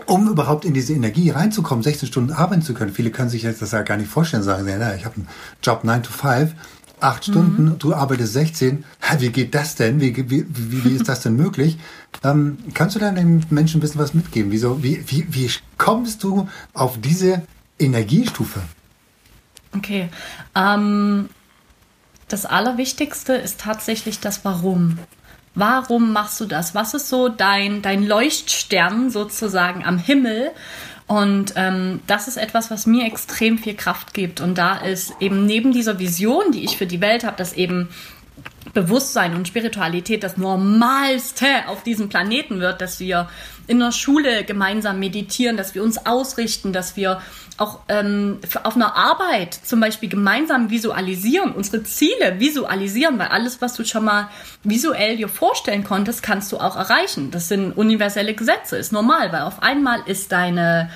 [0.06, 2.92] um überhaupt in diese Energie reinzukommen, 16 Stunden arbeiten zu können.
[2.92, 5.28] Viele können sich jetzt das ja gar nicht vorstellen, sagen, na, ich habe einen
[5.62, 6.54] Job 9 to 5,
[7.00, 8.84] acht Stunden, du arbeitest 16.
[9.00, 10.00] Hä, Wie geht das denn?
[10.00, 11.78] Wie, wie, wie, ist das denn möglich?
[12.22, 14.52] Ähm, kannst du dann den Menschen ein bisschen was mitgeben?
[14.52, 17.42] Wieso, wie, wie, wie kommst du auf diese
[17.78, 18.60] Energiestufe?
[19.76, 20.08] Okay.
[20.54, 21.28] Ähm,
[22.28, 24.98] das Allerwichtigste ist tatsächlich das Warum.
[25.54, 26.74] Warum machst du das?
[26.74, 30.52] Was ist so dein, dein Leuchtstern sozusagen am Himmel?
[31.08, 34.40] Und ähm, das ist etwas, was mir extrem viel Kraft gibt.
[34.40, 37.88] Und da ist eben neben dieser Vision, die ich für die Welt habe, dass eben
[38.72, 43.28] Bewusstsein und Spiritualität das Normalste auf diesem Planeten wird, dass wir
[43.66, 47.20] in der Schule gemeinsam meditieren, dass wir uns ausrichten, dass wir
[47.56, 53.74] auch ähm, auf einer Arbeit zum Beispiel gemeinsam visualisieren, unsere Ziele visualisieren, weil alles, was
[53.74, 54.28] du schon mal
[54.64, 57.30] visuell dir vorstellen konntest, kannst du auch erreichen.
[57.30, 60.90] Das sind universelle Gesetze, ist normal, weil auf einmal ist deine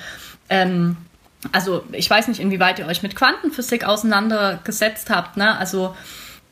[0.49, 0.97] ähm,
[1.51, 5.57] also ich weiß nicht, inwieweit ihr euch mit Quantenphysik auseinandergesetzt habt, ne?
[5.57, 5.95] Also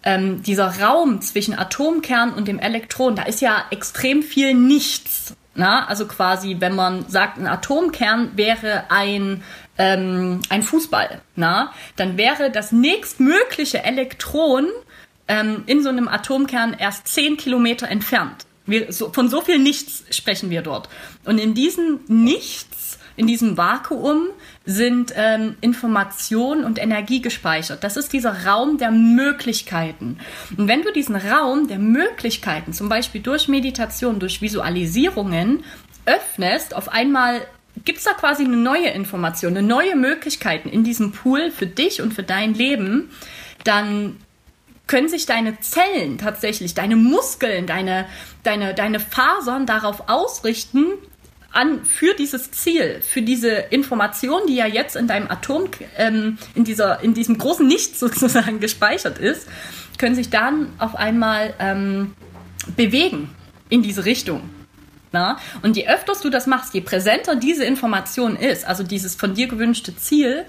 [0.04, 5.36] ähm, dieser Raum zwischen Atomkern und dem Elektron, da ist ja extrem viel Nichts.
[5.56, 5.86] Na?
[5.86, 9.44] Also quasi, wenn man sagt, ein Atomkern wäre ein,
[9.78, 11.72] ähm, ein Fußball, na?
[11.96, 14.68] dann wäre das nächstmögliche Elektron
[15.28, 18.46] ähm, in so einem Atomkern erst 10 Kilometer entfernt.
[18.66, 20.90] Wir, so, von so viel Nichts sprechen wir dort.
[21.26, 24.30] Und in diesem Nichts, in diesem Vakuum,
[24.66, 27.84] sind ähm, Information und Energie gespeichert.
[27.84, 30.18] Das ist dieser Raum der Möglichkeiten.
[30.58, 35.64] Und wenn du diesen Raum der Möglichkeiten, zum Beispiel durch Meditation, durch Visualisierungen,
[36.06, 37.42] öffnest, auf einmal
[37.86, 42.02] gibt es da quasi eine neue Information, eine neue Möglichkeiten in diesem Pool für dich
[42.02, 43.10] und für dein Leben,
[43.64, 44.18] dann
[44.88, 48.06] können sich deine Zellen tatsächlich, deine Muskeln, deine,
[48.44, 50.86] deine, deine Fasern darauf ausrichten,
[51.54, 56.64] an für dieses Ziel, für diese Information, die ja jetzt in deinem Atom, ähm, in
[56.64, 59.48] dieser, in diesem großen Nichts sozusagen gespeichert ist,
[59.98, 62.14] können sich dann auf einmal ähm,
[62.76, 63.30] bewegen
[63.70, 64.50] in diese Richtung.
[65.12, 65.38] Na?
[65.62, 69.48] Und je öfters du das machst, je präsenter diese Information ist, also dieses von dir
[69.48, 70.46] gewünschte Ziel,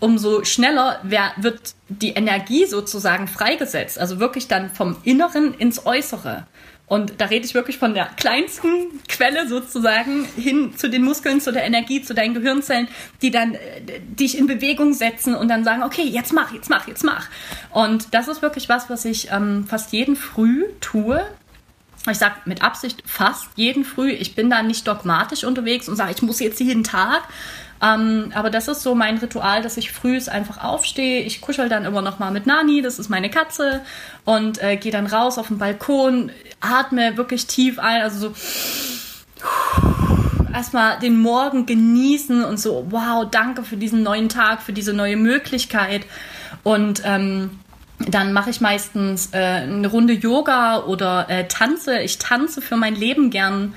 [0.00, 3.98] umso schneller wird die Energie sozusagen freigesetzt.
[3.98, 6.46] Also wirklich dann vom Inneren ins Äußere.
[6.88, 11.52] Und da rede ich wirklich von der kleinsten Quelle sozusagen hin zu den Muskeln, zu
[11.52, 12.86] der Energie, zu deinen Gehirnzellen,
[13.22, 16.86] die dann äh, dich in Bewegung setzen und dann sagen, okay, jetzt mach, jetzt mach,
[16.86, 17.26] jetzt mach.
[17.70, 21.26] Und das ist wirklich was, was ich ähm, fast jeden Früh tue.
[22.08, 24.10] Ich sage mit Absicht fast jeden Früh.
[24.10, 27.24] Ich bin da nicht dogmatisch unterwegs und sage, ich muss jetzt jeden Tag.
[27.82, 31.22] Ähm, aber das ist so mein Ritual, dass ich früh einfach aufstehe.
[31.22, 33.82] Ich kuschel dann immer noch mal mit Nani, das ist meine Katze,
[34.24, 38.34] und äh, gehe dann raus auf den Balkon, atme wirklich tief ein, also so
[40.54, 45.16] erstmal den Morgen genießen und so, wow, danke für diesen neuen Tag, für diese neue
[45.16, 46.06] Möglichkeit.
[46.62, 47.50] Und ähm,
[47.98, 52.00] dann mache ich meistens äh, eine Runde Yoga oder äh, tanze.
[52.00, 53.74] Ich tanze für mein Leben gern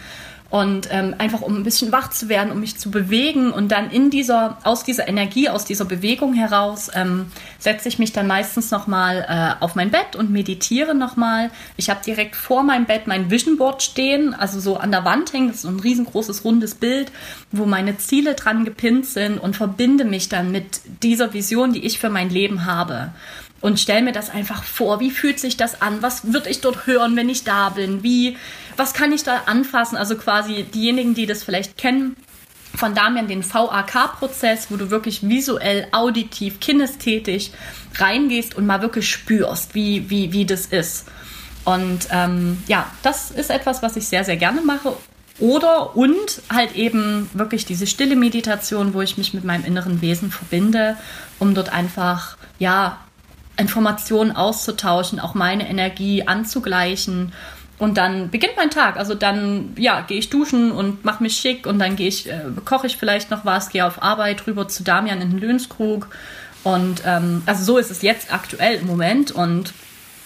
[0.50, 3.92] und ähm, einfach um ein bisschen wach zu werden, um mich zu bewegen und dann
[3.92, 7.28] in dieser aus dieser Energie, aus dieser Bewegung heraus ähm,
[7.60, 11.52] setze ich mich dann meistens noch mal äh, auf mein Bett und meditiere noch mal.
[11.78, 15.34] Ich habe direkt vor meinem Bett mein Vision Board stehen, also so an der Wand
[15.34, 17.12] hängt, das ist so ein riesengroßes rundes Bild,
[17.52, 22.00] wo meine Ziele dran gepinnt sind und verbinde mich dann mit dieser Vision, die ich
[22.00, 23.12] für mein Leben habe.
[23.62, 25.00] und stelle mir das einfach vor.
[25.00, 26.02] Wie fühlt sich das an?
[26.02, 28.04] Was würde ich dort hören, wenn ich da bin?
[28.04, 28.38] Wie,
[28.80, 29.98] was kann ich da anfassen?
[29.98, 32.16] Also quasi diejenigen, die das vielleicht kennen,
[32.76, 37.52] von Damian den VAK-Prozess, wo du wirklich visuell, auditiv, kinästhetisch
[37.96, 41.08] reingehst und mal wirklich spürst, wie, wie, wie das ist.
[41.66, 44.96] Und ähm, ja, das ist etwas, was ich sehr, sehr gerne mache.
[45.40, 50.32] Oder und halt eben wirklich diese stille Meditation, wo ich mich mit meinem inneren Wesen
[50.32, 50.98] verbinde,
[51.38, 52.98] um dort einfach, ja,
[53.58, 57.34] Informationen auszutauschen, auch meine Energie anzugleichen.
[57.80, 58.98] Und dann beginnt mein Tag.
[58.98, 62.42] Also dann, ja, gehe ich duschen und mache mich schick und dann gehe ich, äh,
[62.66, 66.10] koche ich vielleicht noch was, gehe auf Arbeit rüber zu Damian in den Löhnskrug.
[66.64, 69.32] Und ähm, also so ist es jetzt aktuell im Moment.
[69.32, 69.74] Und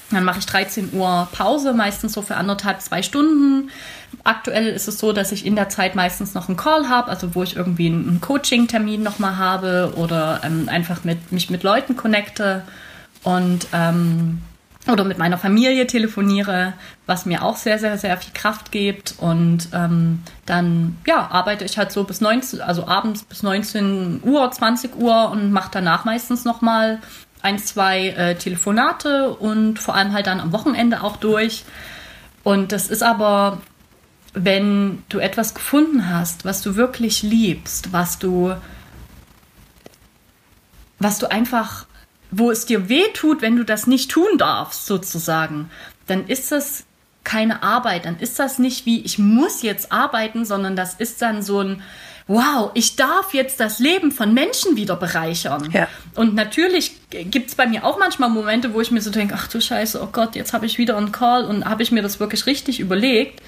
[0.09, 3.69] dann mache ich 13 Uhr Pause, meistens so für anderthalb, zwei Stunden.
[4.23, 7.35] Aktuell ist es so, dass ich in der Zeit meistens noch einen Call habe, also
[7.35, 12.63] wo ich irgendwie einen Coaching-Termin nochmal habe oder ähm, einfach mit, mich mit Leuten connecte
[13.23, 14.41] und ähm,
[14.91, 16.73] oder mit meiner Familie telefoniere,
[17.05, 19.15] was mir auch sehr, sehr, sehr viel Kraft gibt.
[19.17, 24.51] Und ähm, dann ja, arbeite ich halt so bis 19, also abends bis 19 Uhr,
[24.51, 26.99] 20 Uhr und mache danach meistens nochmal
[27.41, 31.63] ein, zwei äh, Telefonate und vor allem halt dann am Wochenende auch durch.
[32.43, 33.61] Und das ist aber,
[34.33, 38.53] wenn du etwas gefunden hast, was du wirklich liebst, was du,
[40.99, 41.85] was du einfach
[42.37, 45.69] wo es dir weh tut, wenn du das nicht tun darfst, sozusagen,
[46.07, 46.85] dann ist das
[47.23, 51.41] keine Arbeit, dann ist das nicht wie, ich muss jetzt arbeiten, sondern das ist dann
[51.41, 51.81] so ein,
[52.27, 55.69] wow, ich darf jetzt das Leben von Menschen wieder bereichern.
[55.71, 55.87] Ja.
[56.15, 59.47] Und natürlich gibt es bei mir auch manchmal Momente, wo ich mir so denke, ach
[59.47, 62.19] du Scheiße, oh Gott, jetzt habe ich wieder einen Call und habe ich mir das
[62.19, 63.41] wirklich richtig überlegt.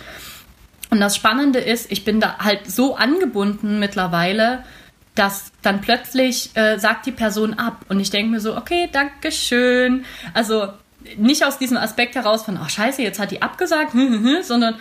[0.91, 4.63] Und das Spannende ist, ich bin da halt so angebunden mittlerweile,
[5.15, 7.85] dass dann plötzlich äh, sagt die Person ab.
[7.89, 10.05] Und ich denke mir so, okay, danke schön.
[10.33, 10.67] Also
[11.17, 13.93] nicht aus diesem Aspekt heraus von, ach scheiße, jetzt hat die abgesagt,
[14.43, 14.75] sondern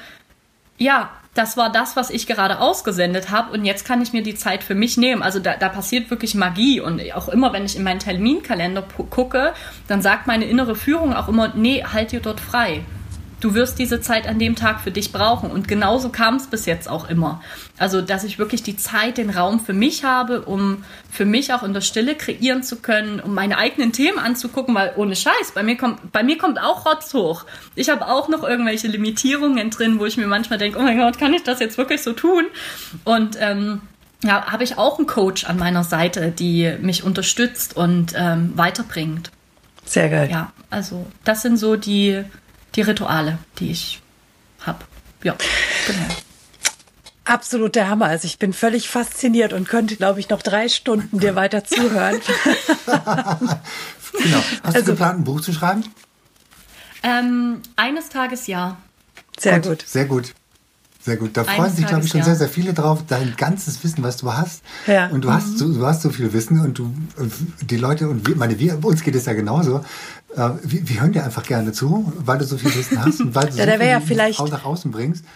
[0.76, 4.36] ja, das war das, was ich gerade ausgesendet habe und jetzt kann ich mir die
[4.36, 5.22] Zeit für mich nehmen.
[5.22, 9.52] Also da, da passiert wirklich Magie und auch immer, wenn ich in meinen Terminkalender gucke,
[9.88, 12.84] dann sagt meine innere Führung auch immer, nee, halt dir dort frei
[13.40, 15.50] du wirst diese Zeit an dem Tag für dich brauchen.
[15.50, 17.42] Und genauso kam es bis jetzt auch immer.
[17.78, 21.62] Also, dass ich wirklich die Zeit, den Raum für mich habe, um für mich auch
[21.62, 25.62] in der Stille kreieren zu können, um meine eigenen Themen anzugucken, weil ohne Scheiß, bei
[25.62, 27.44] mir kommt, bei mir kommt auch Rotz hoch.
[27.74, 31.18] Ich habe auch noch irgendwelche Limitierungen drin, wo ich mir manchmal denke, oh mein Gott,
[31.18, 32.44] kann ich das jetzt wirklich so tun?
[33.04, 33.82] Und ähm,
[34.24, 39.30] ja, habe ich auch einen Coach an meiner Seite, die mich unterstützt und ähm, weiterbringt.
[39.84, 40.28] Sehr geil.
[40.30, 42.24] Ja, also das sind so die
[42.74, 44.02] die Rituale, die ich
[44.60, 44.84] habe.
[45.22, 45.36] Ja,
[45.86, 46.14] genau.
[47.24, 48.06] Absolut der Hammer.
[48.06, 52.20] Also ich bin völlig fasziniert und könnte, glaube ich, noch drei Stunden dir weiter zuhören.
[52.86, 54.42] genau.
[54.62, 55.84] Hast also, du geplant, ein Buch zu schreiben?
[57.02, 58.76] Ähm, eines Tages ja.
[59.38, 59.68] Sehr gut.
[59.68, 59.88] gut.
[59.88, 60.34] Sehr gut.
[61.04, 61.36] Sehr gut.
[61.36, 62.24] Da freuen sich, glaube ich, schon ja.
[62.24, 63.04] sehr, sehr viele drauf.
[63.06, 64.62] Dein ganzes Wissen, was du hast.
[64.86, 65.08] Ja.
[65.08, 65.56] Und du hast, mhm.
[65.58, 66.94] so, du hast so viel Wissen und du,
[67.60, 69.84] die Leute und wir, meine, wir, uns geht es ja genauso.
[70.34, 73.34] Äh, wir, wir hören dir einfach gerne zu, weil du so viel Wissen hast und
[73.34, 75.26] weil du ja, so viel ja vielleicht, nach außen bringst.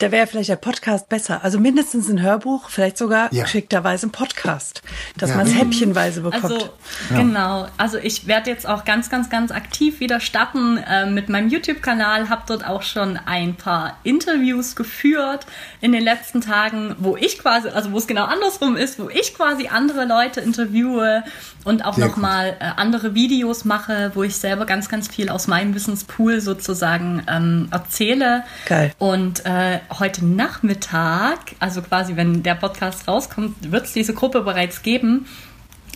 [0.00, 1.44] Da wäre vielleicht der Podcast besser.
[1.44, 3.42] Also mindestens ein Hörbuch, vielleicht sogar ja.
[3.42, 4.80] geschickterweise ein Podcast,
[5.18, 5.36] dass ja.
[5.36, 6.44] man es häppchenweise bekommt.
[6.44, 6.70] Also,
[7.10, 7.16] ja.
[7.18, 7.68] Genau.
[7.76, 12.30] Also ich werde jetzt auch ganz, ganz, ganz aktiv wieder starten äh, mit meinem YouTube-Kanal.
[12.30, 15.44] Habe dort auch schon ein paar Interviews geführt
[15.82, 19.34] in den letzten Tagen, wo ich quasi, also wo es genau andersrum ist, wo ich
[19.34, 21.24] quasi andere Leute interviewe
[21.64, 25.74] und auch nochmal äh, andere Videos mache, wo ich selber ganz, ganz viel aus meinem
[25.74, 28.44] Wissenspool sozusagen ähm, erzähle.
[28.64, 28.92] Geil.
[28.98, 34.82] Und äh, heute Nachmittag, also quasi wenn der Podcast rauskommt, wird es diese Gruppe bereits
[34.82, 35.26] geben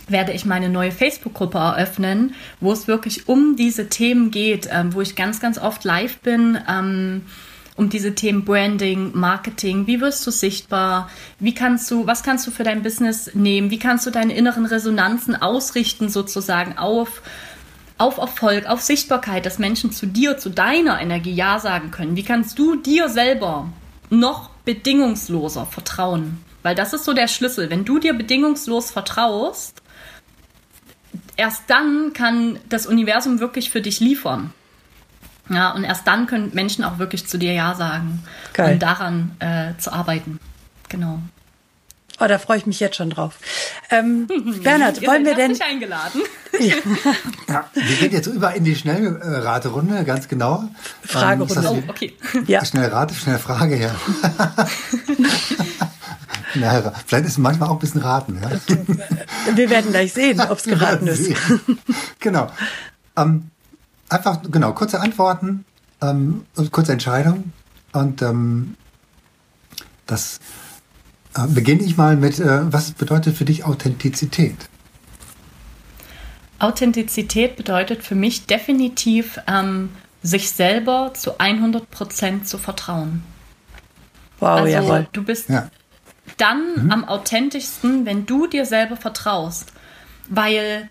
[0.07, 5.01] werde ich meine neue Facebook-Gruppe eröffnen, wo es wirklich um diese Themen geht, ähm, wo
[5.01, 7.23] ich ganz, ganz oft live bin, ähm,
[7.75, 12.51] um diese Themen Branding, Marketing, wie wirst du sichtbar, wie kannst du, was kannst du
[12.51, 17.21] für dein Business nehmen, wie kannst du deine inneren Resonanzen ausrichten sozusagen auf
[17.97, 22.17] auf Erfolg, auf Sichtbarkeit, dass Menschen zu dir, zu deiner Energie Ja sagen können.
[22.17, 23.69] Wie kannst du dir selber
[24.19, 26.43] noch bedingungsloser vertrauen.
[26.63, 27.69] Weil das ist so der Schlüssel.
[27.69, 29.81] Wenn du dir bedingungslos vertraust,
[31.37, 34.51] erst dann kann das Universum wirklich für dich liefern.
[35.49, 38.73] Ja, und erst dann können Menschen auch wirklich zu dir Ja sagen Geil.
[38.73, 40.39] und daran äh, zu arbeiten.
[40.89, 41.19] Genau.
[42.19, 43.37] Oh, da freue ich mich jetzt schon drauf.
[43.89, 44.27] Ähm,
[44.63, 45.59] Bernhard, Ihr wollen wir denn?
[45.61, 46.21] eingeladen.
[46.59, 46.75] Ja.
[47.49, 47.69] ja.
[47.73, 50.63] wir gehen jetzt über in die Schnellraterunde, ganz genau.
[51.03, 51.67] Fragerunde.
[51.67, 52.13] Ähm, oh, okay.
[52.47, 52.63] Ja.
[52.63, 53.93] Schnell Rate, schnell Frage, ja.
[56.57, 58.39] Na, vielleicht ist es manchmal auch ein bisschen raten.
[58.41, 58.49] Ja?
[59.55, 61.33] Wir werden gleich sehen, ob es geraten ist.
[62.19, 62.47] genau.
[63.17, 63.49] Ähm,
[64.07, 65.65] einfach, genau, kurze Antworten,
[66.01, 67.51] ähm, kurze Entscheidung.
[67.91, 68.75] Und ähm,
[70.05, 70.64] das äh,
[71.47, 74.55] beginne ich mal mit, äh, was bedeutet für dich Authentizität?
[76.59, 79.89] Authentizität bedeutet für mich definitiv, ähm,
[80.21, 83.23] sich selber zu 100 Prozent zu vertrauen.
[84.39, 85.07] Wow, also, jawohl.
[85.11, 85.69] Du bist ja.
[86.37, 86.91] dann mhm.
[86.91, 89.71] am authentischsten, wenn du dir selber vertraust.
[90.27, 90.89] Weil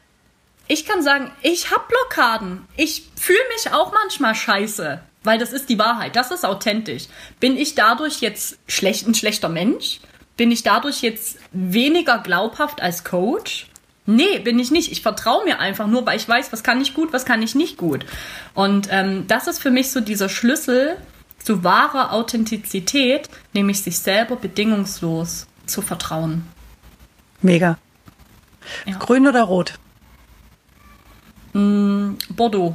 [0.68, 2.66] ich kann sagen, ich habe Blockaden.
[2.76, 5.01] Ich fühle mich auch manchmal scheiße.
[5.24, 6.16] Weil das ist die Wahrheit.
[6.16, 7.05] Das ist authentisch.
[7.40, 10.01] Bin ich dadurch jetzt schlecht, ein schlechter Mensch?
[10.37, 13.68] Bin ich dadurch jetzt weniger glaubhaft als Coach?
[14.07, 14.93] Nee, bin ich nicht.
[14.93, 17.55] Ich vertraue mir einfach nur, weil ich weiß, was kann ich gut, was kann ich
[17.55, 18.05] nicht gut.
[18.53, 20.97] Und ähm, das ist für mich so dieser Schlüssel
[21.43, 26.47] zu wahrer Authentizität, nämlich sich selber bedingungslos zu vertrauen.
[27.41, 27.78] Mega.
[28.87, 28.97] Ja.
[28.99, 29.74] Grün oder rot?
[31.53, 32.74] Mm, Bordeaux.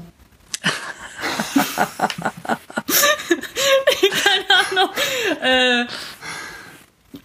[4.24, 4.89] Keine Ahnung.
[5.41, 5.86] Äh,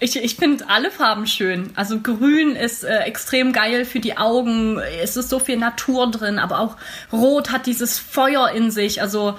[0.01, 1.70] ich, ich finde alle Farben schön.
[1.76, 4.78] Also grün ist äh, extrem geil für die Augen.
[5.03, 6.76] Es ist so viel Natur drin, aber auch
[7.12, 9.01] rot hat dieses Feuer in sich.
[9.01, 9.38] Also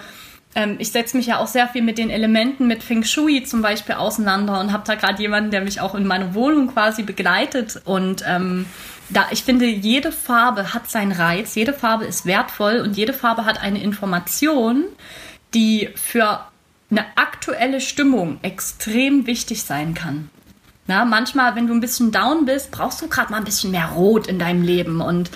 [0.55, 3.61] ähm, ich setze mich ja auch sehr viel mit den Elementen, mit Feng Shui zum
[3.61, 7.81] Beispiel auseinander und habe da gerade jemanden, der mich auch in meiner Wohnung quasi begleitet.
[7.83, 8.65] Und ähm,
[9.09, 13.45] da, ich finde, jede Farbe hat seinen Reiz, jede Farbe ist wertvoll und jede Farbe
[13.45, 14.85] hat eine Information,
[15.53, 16.39] die für
[16.89, 20.29] eine aktuelle Stimmung extrem wichtig sein kann.
[20.87, 23.87] Na, manchmal, wenn du ein bisschen down bist, brauchst du gerade mal ein bisschen mehr
[23.87, 25.01] Rot in deinem Leben.
[25.01, 25.31] Und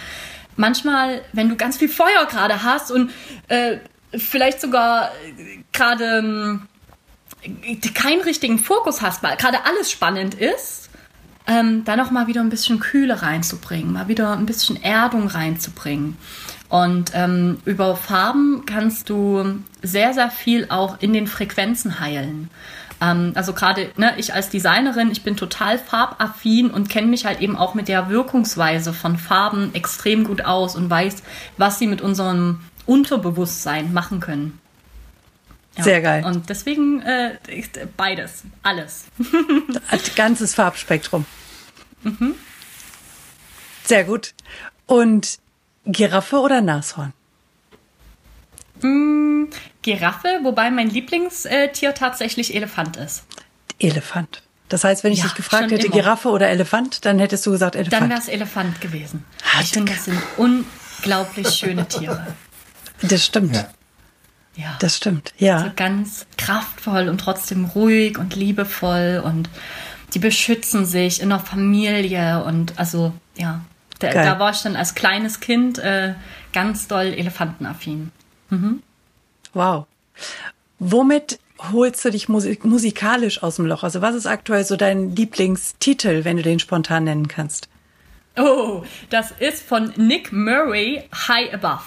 [0.56, 3.12] manchmal, wenn du ganz viel Feuer gerade hast und
[3.48, 3.78] äh,
[4.16, 5.12] vielleicht sogar
[5.72, 6.60] gerade
[7.42, 10.90] äh, keinen richtigen Fokus hast, weil gerade alles spannend ist,
[11.48, 16.16] ähm, da noch mal wieder ein bisschen Kühle reinzubringen, mal wieder ein bisschen Erdung reinzubringen.
[16.70, 22.52] Und ähm, über Farben kannst du sehr, sehr viel auch in den Frequenzen heilen.
[23.02, 27.42] Ähm, also gerade ne, ich als Designerin, ich bin total farbaffin und kenne mich halt
[27.42, 31.24] eben auch mit der Wirkungsweise von Farben extrem gut aus und weiß,
[31.58, 34.60] was sie mit unserem Unterbewusstsein machen können.
[35.78, 35.84] Ja.
[35.84, 36.26] Sehr geil.
[36.26, 37.38] Und deswegen äh,
[37.96, 39.06] beides, alles.
[40.16, 41.26] Ganzes Farbspektrum.
[42.04, 42.36] Mhm.
[43.86, 44.34] Sehr gut.
[44.88, 45.40] Und
[45.86, 47.14] Giraffe oder Nashorn?
[48.82, 49.46] Mm,
[49.82, 53.26] Giraffe, wobei mein Lieblingstier tatsächlich Elefant ist.
[53.80, 54.44] Elefant.
[54.70, 55.96] Das heißt, wenn ich ja, dich gefragt hätte, immer.
[55.96, 58.04] Giraffe oder Elefant, dann hättest du gesagt Elefant.
[58.04, 59.26] Dann wäre es Elefant gewesen.
[59.44, 62.28] Hat ich finde, das sind unglaublich schöne Tiere.
[63.02, 63.56] Das stimmt.
[63.56, 63.70] Ja.
[64.56, 64.78] ja.
[64.80, 65.60] Das stimmt, ja.
[65.60, 69.50] So ganz kraftvoll und trotzdem ruhig und liebevoll und
[70.14, 73.62] die beschützen sich in der Familie und also, ja.
[74.00, 76.14] Da, da war ich dann als kleines Kind äh,
[76.54, 78.12] ganz doll elefantenaffin.
[78.50, 78.82] Mhm.
[79.54, 79.86] Wow.
[80.80, 81.40] Womit
[81.72, 83.84] holst du dich musik musikalisch aus dem Loch?
[83.84, 87.70] Also was ist aktuell so dein Lieblingstitel, wenn du den spontan nennen kannst?
[88.38, 91.84] Oh, das ist von Nick Murray, High Above.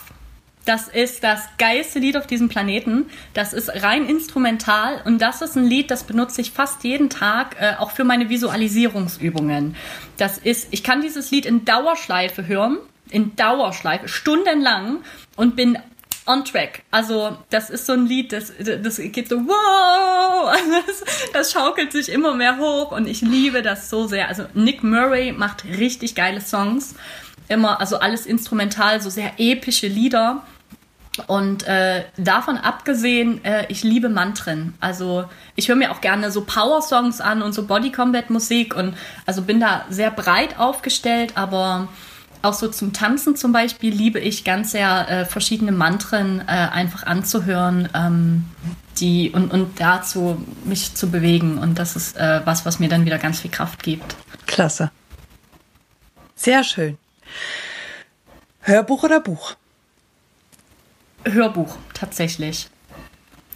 [0.65, 3.07] Das ist das geilste Lied auf diesem Planeten.
[3.35, 7.57] Das ist rein instrumental und das ist ein Lied, das benutze ich fast jeden Tag,
[7.59, 9.75] äh, auch für meine Visualisierungsübungen.
[10.19, 12.79] Das ist, ich kann dieses Lied in Dauerschleife hören,
[13.11, 14.99] in Dauerschleife, stundenlang
[15.35, 15.79] und bin
[16.27, 16.83] on track.
[16.91, 20.55] Also das ist so ein Lied, das, das geht so wow,
[20.87, 24.29] das, das schaukelt sich immer mehr hoch und ich liebe das so sehr.
[24.29, 26.95] Also Nick Murray macht richtig geile Songs,
[27.49, 30.43] immer also alles instrumental, so sehr epische Lieder.
[31.27, 34.73] Und äh, davon abgesehen, äh, ich liebe Mantren.
[34.81, 38.97] Also ich höre mir auch gerne so Power-Songs an und so Body Combat Musik und
[39.27, 41.89] also bin da sehr breit aufgestellt, aber
[42.43, 47.05] auch so zum Tanzen zum Beispiel liebe ich ganz sehr äh, verschiedene Mantren äh, einfach
[47.05, 48.45] anzuhören, ähm,
[48.99, 51.59] die und, und dazu mich zu bewegen.
[51.59, 54.17] Und das ist äh, was, was mir dann wieder ganz viel Kraft gibt.
[54.47, 54.91] Klasse.
[56.35, 56.99] Sehr schön.
[58.61, 59.55] Hörbuch oder Buch?
[61.25, 62.69] Hörbuch, tatsächlich.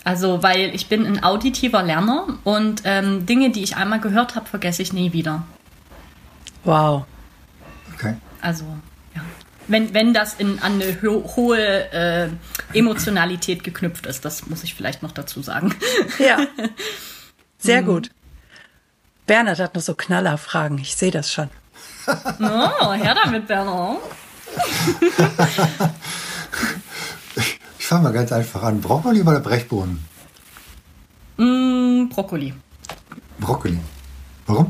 [0.04, 4.46] Also, weil ich bin ein auditiver Lerner und ähm, Dinge, die ich einmal gehört habe,
[4.46, 5.44] vergesse ich nie wieder.
[6.62, 7.06] Wow.
[8.46, 8.64] Also,
[9.16, 9.22] ja.
[9.66, 12.28] Wenn, wenn das in, an eine ho hohe äh,
[12.72, 15.74] Emotionalität geknüpft ist, das muss ich vielleicht noch dazu sagen.
[16.20, 16.38] Ja.
[17.58, 17.86] Sehr mhm.
[17.86, 18.10] gut.
[19.26, 20.78] Bernhard hat noch so Knallerfragen.
[20.78, 21.50] Ich sehe das schon.
[22.38, 23.98] Oh, her damit, Bernhard.
[27.80, 28.80] ich fange mal ganz einfach an.
[28.80, 30.04] Brokkoli oder Brechbohnen?
[31.36, 32.54] Mm, Brokkoli.
[33.40, 33.80] Brokkoli.
[34.46, 34.68] Warum?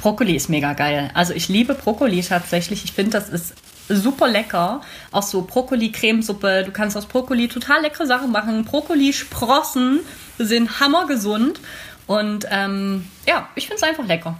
[0.00, 1.10] Brokkoli ist mega geil.
[1.12, 2.84] Also ich liebe Brokkoli tatsächlich.
[2.84, 3.54] Ich finde, das ist
[3.88, 4.80] super lecker.
[5.12, 6.64] Auch so Brokkoli-Cremesuppe.
[6.64, 8.64] Du kannst aus Brokkoli total leckere Sachen machen.
[8.64, 10.00] Brokkoli-Sprossen
[10.38, 11.60] sind hammergesund.
[12.06, 14.38] Und ähm, ja, ich finde es einfach lecker.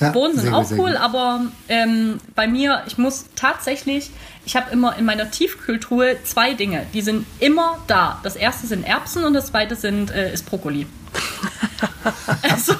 [0.00, 4.10] Ja, Bohnen sind auch cool, aber ähm, bei mir, ich muss tatsächlich,
[4.44, 8.20] ich habe immer in meiner Tiefkühltruhe zwei Dinge, die sind immer da.
[8.24, 10.86] Das erste sind Erbsen und das zweite sind, äh, ist Brokkoli.
[12.42, 12.74] also,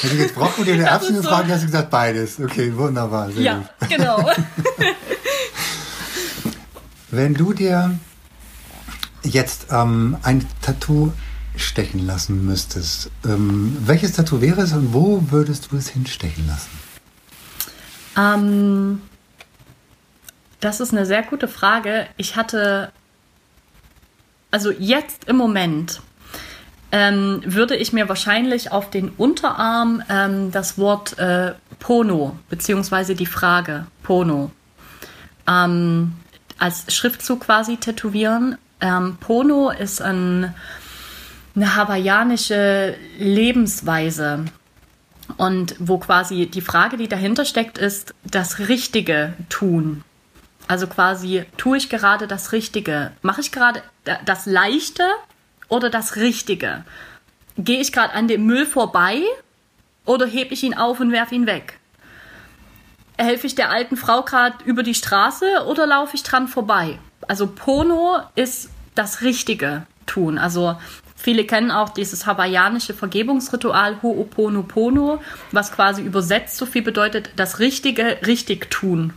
[0.00, 1.54] Hätte ich jetzt Brokkoli oder Erbsen gefragt, so.
[1.54, 2.40] hast du gesagt beides.
[2.40, 3.28] Okay, wunderbar.
[3.30, 3.88] ja, gut.
[3.88, 4.30] genau.
[7.10, 7.98] Wenn du dir
[9.22, 11.12] jetzt ähm, ein Tattoo
[11.56, 16.70] stechen lassen müsstest, ähm, welches Tattoo wäre es und wo würdest du es hinstechen lassen?
[18.16, 19.02] Ähm,
[20.60, 22.06] das ist eine sehr gute Frage.
[22.16, 22.92] Ich hatte,
[24.50, 26.00] also jetzt im Moment,
[26.92, 33.26] ähm, würde ich mir wahrscheinlich auf den Unterarm ähm, das Wort äh, Pono, beziehungsweise die
[33.26, 34.50] Frage Pono,
[35.48, 36.12] ähm,
[36.58, 38.58] als Schriftzug quasi tätowieren.
[38.80, 40.54] Ähm, Pono ist ein
[41.54, 44.44] eine hawaiianische Lebensweise.
[45.36, 50.02] Und wo quasi die Frage, die dahinter steckt, ist das Richtige tun.
[50.66, 53.12] Also quasi, tue ich gerade das Richtige?
[53.22, 53.82] Mache ich gerade
[54.24, 55.04] das Leichte
[55.70, 56.84] oder das Richtige?
[57.56, 59.22] Gehe ich gerade an dem Müll vorbei
[60.04, 61.78] oder hebe ich ihn auf und werfe ihn weg?
[63.16, 66.98] Helfe ich der alten Frau gerade über die Straße oder laufe ich dran vorbei?
[67.26, 70.36] Also Pono ist das Richtige tun.
[70.36, 70.76] Also
[71.22, 75.20] Viele kennen auch dieses hawaiianische Vergebungsritual Ho'oponopono,
[75.52, 79.12] was quasi übersetzt so viel bedeutet, das Richtige richtig tun.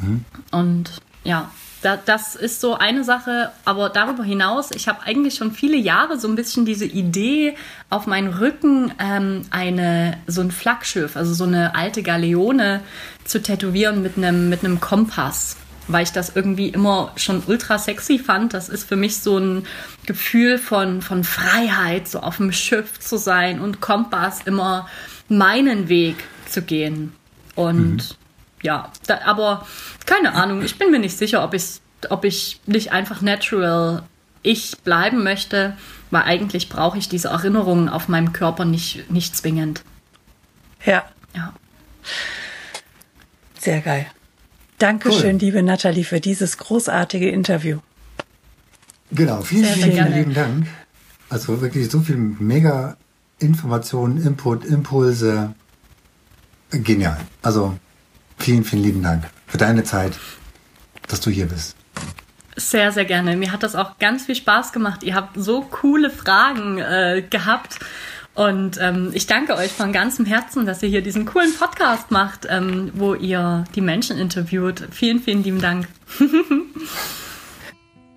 [0.00, 0.24] Mhm.
[0.50, 0.90] Und
[1.22, 1.52] ja,
[1.84, 6.18] da, das ist so eine Sache, aber darüber hinaus, ich habe eigentlich schon viele Jahre
[6.18, 7.56] so ein bisschen diese Idee,
[7.90, 12.80] auf meinen Rücken ähm, eine, so ein Flaggschiff, also so eine alte Galeone
[13.24, 15.56] zu tätowieren mit einem, mit Kompass
[15.86, 18.54] weil ich das irgendwie immer schon ultra sexy fand.
[18.54, 19.66] Das ist für mich so ein
[20.06, 24.88] Gefühl von, von Freiheit, so auf dem Schiff zu sein und Kompass immer
[25.28, 26.16] meinen Weg
[26.48, 27.12] zu gehen.
[27.54, 28.23] Und mhm.
[28.64, 29.66] Ja, da, aber
[30.06, 34.02] keine Ahnung, ich bin mir nicht sicher, ob ich, ob ich nicht einfach natural
[34.42, 35.76] ich bleiben möchte,
[36.10, 39.82] weil eigentlich brauche ich diese Erinnerungen auf meinem Körper nicht, nicht zwingend.
[40.84, 41.04] Ja.
[41.34, 41.52] Ja.
[43.58, 44.06] Sehr geil.
[44.78, 45.40] Dankeschön, cool.
[45.40, 47.78] liebe Nathalie, für dieses großartige Interview.
[49.10, 50.66] Genau, vielen, sehr, vielen, vielen lieben Dank.
[51.28, 52.96] Also wirklich so viel mega
[53.38, 55.54] Informationen, Input, Impulse.
[56.70, 57.20] Genial.
[57.42, 57.78] Also
[58.38, 60.12] vielen, vielen lieben Dank für deine Zeit,
[61.08, 61.76] dass du hier bist.
[62.56, 63.36] Sehr, sehr gerne.
[63.36, 65.02] Mir hat das auch ganz viel Spaß gemacht.
[65.02, 67.80] Ihr habt so coole Fragen äh, gehabt.
[68.34, 72.46] Und ähm, ich danke euch von ganzem Herzen, dass ihr hier diesen coolen Podcast macht,
[72.50, 74.88] ähm, wo ihr die Menschen interviewt.
[74.90, 75.86] Vielen, vielen lieben Dank.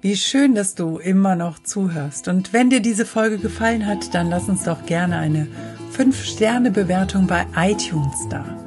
[0.01, 2.27] Wie schön, dass du immer noch zuhörst.
[2.27, 5.47] Und wenn dir diese Folge gefallen hat, dann lass uns doch gerne eine
[5.95, 8.66] 5-Sterne-Bewertung bei iTunes da.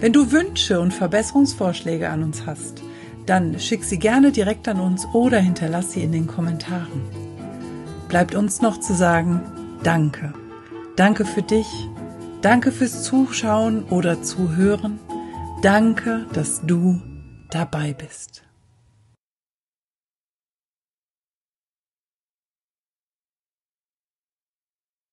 [0.00, 2.82] Wenn du Wünsche und Verbesserungsvorschläge an uns hast,
[3.26, 7.02] dann schick sie gerne direkt an uns oder hinterlass sie in den Kommentaren.
[8.08, 9.42] Bleibt uns noch zu sagen,
[9.82, 10.34] Danke.
[10.96, 11.88] Danke für dich.
[12.42, 14.98] Danke fürs Zuschauen oder Zuhören.
[15.62, 17.00] Danke, dass du
[17.50, 18.42] dabei bist.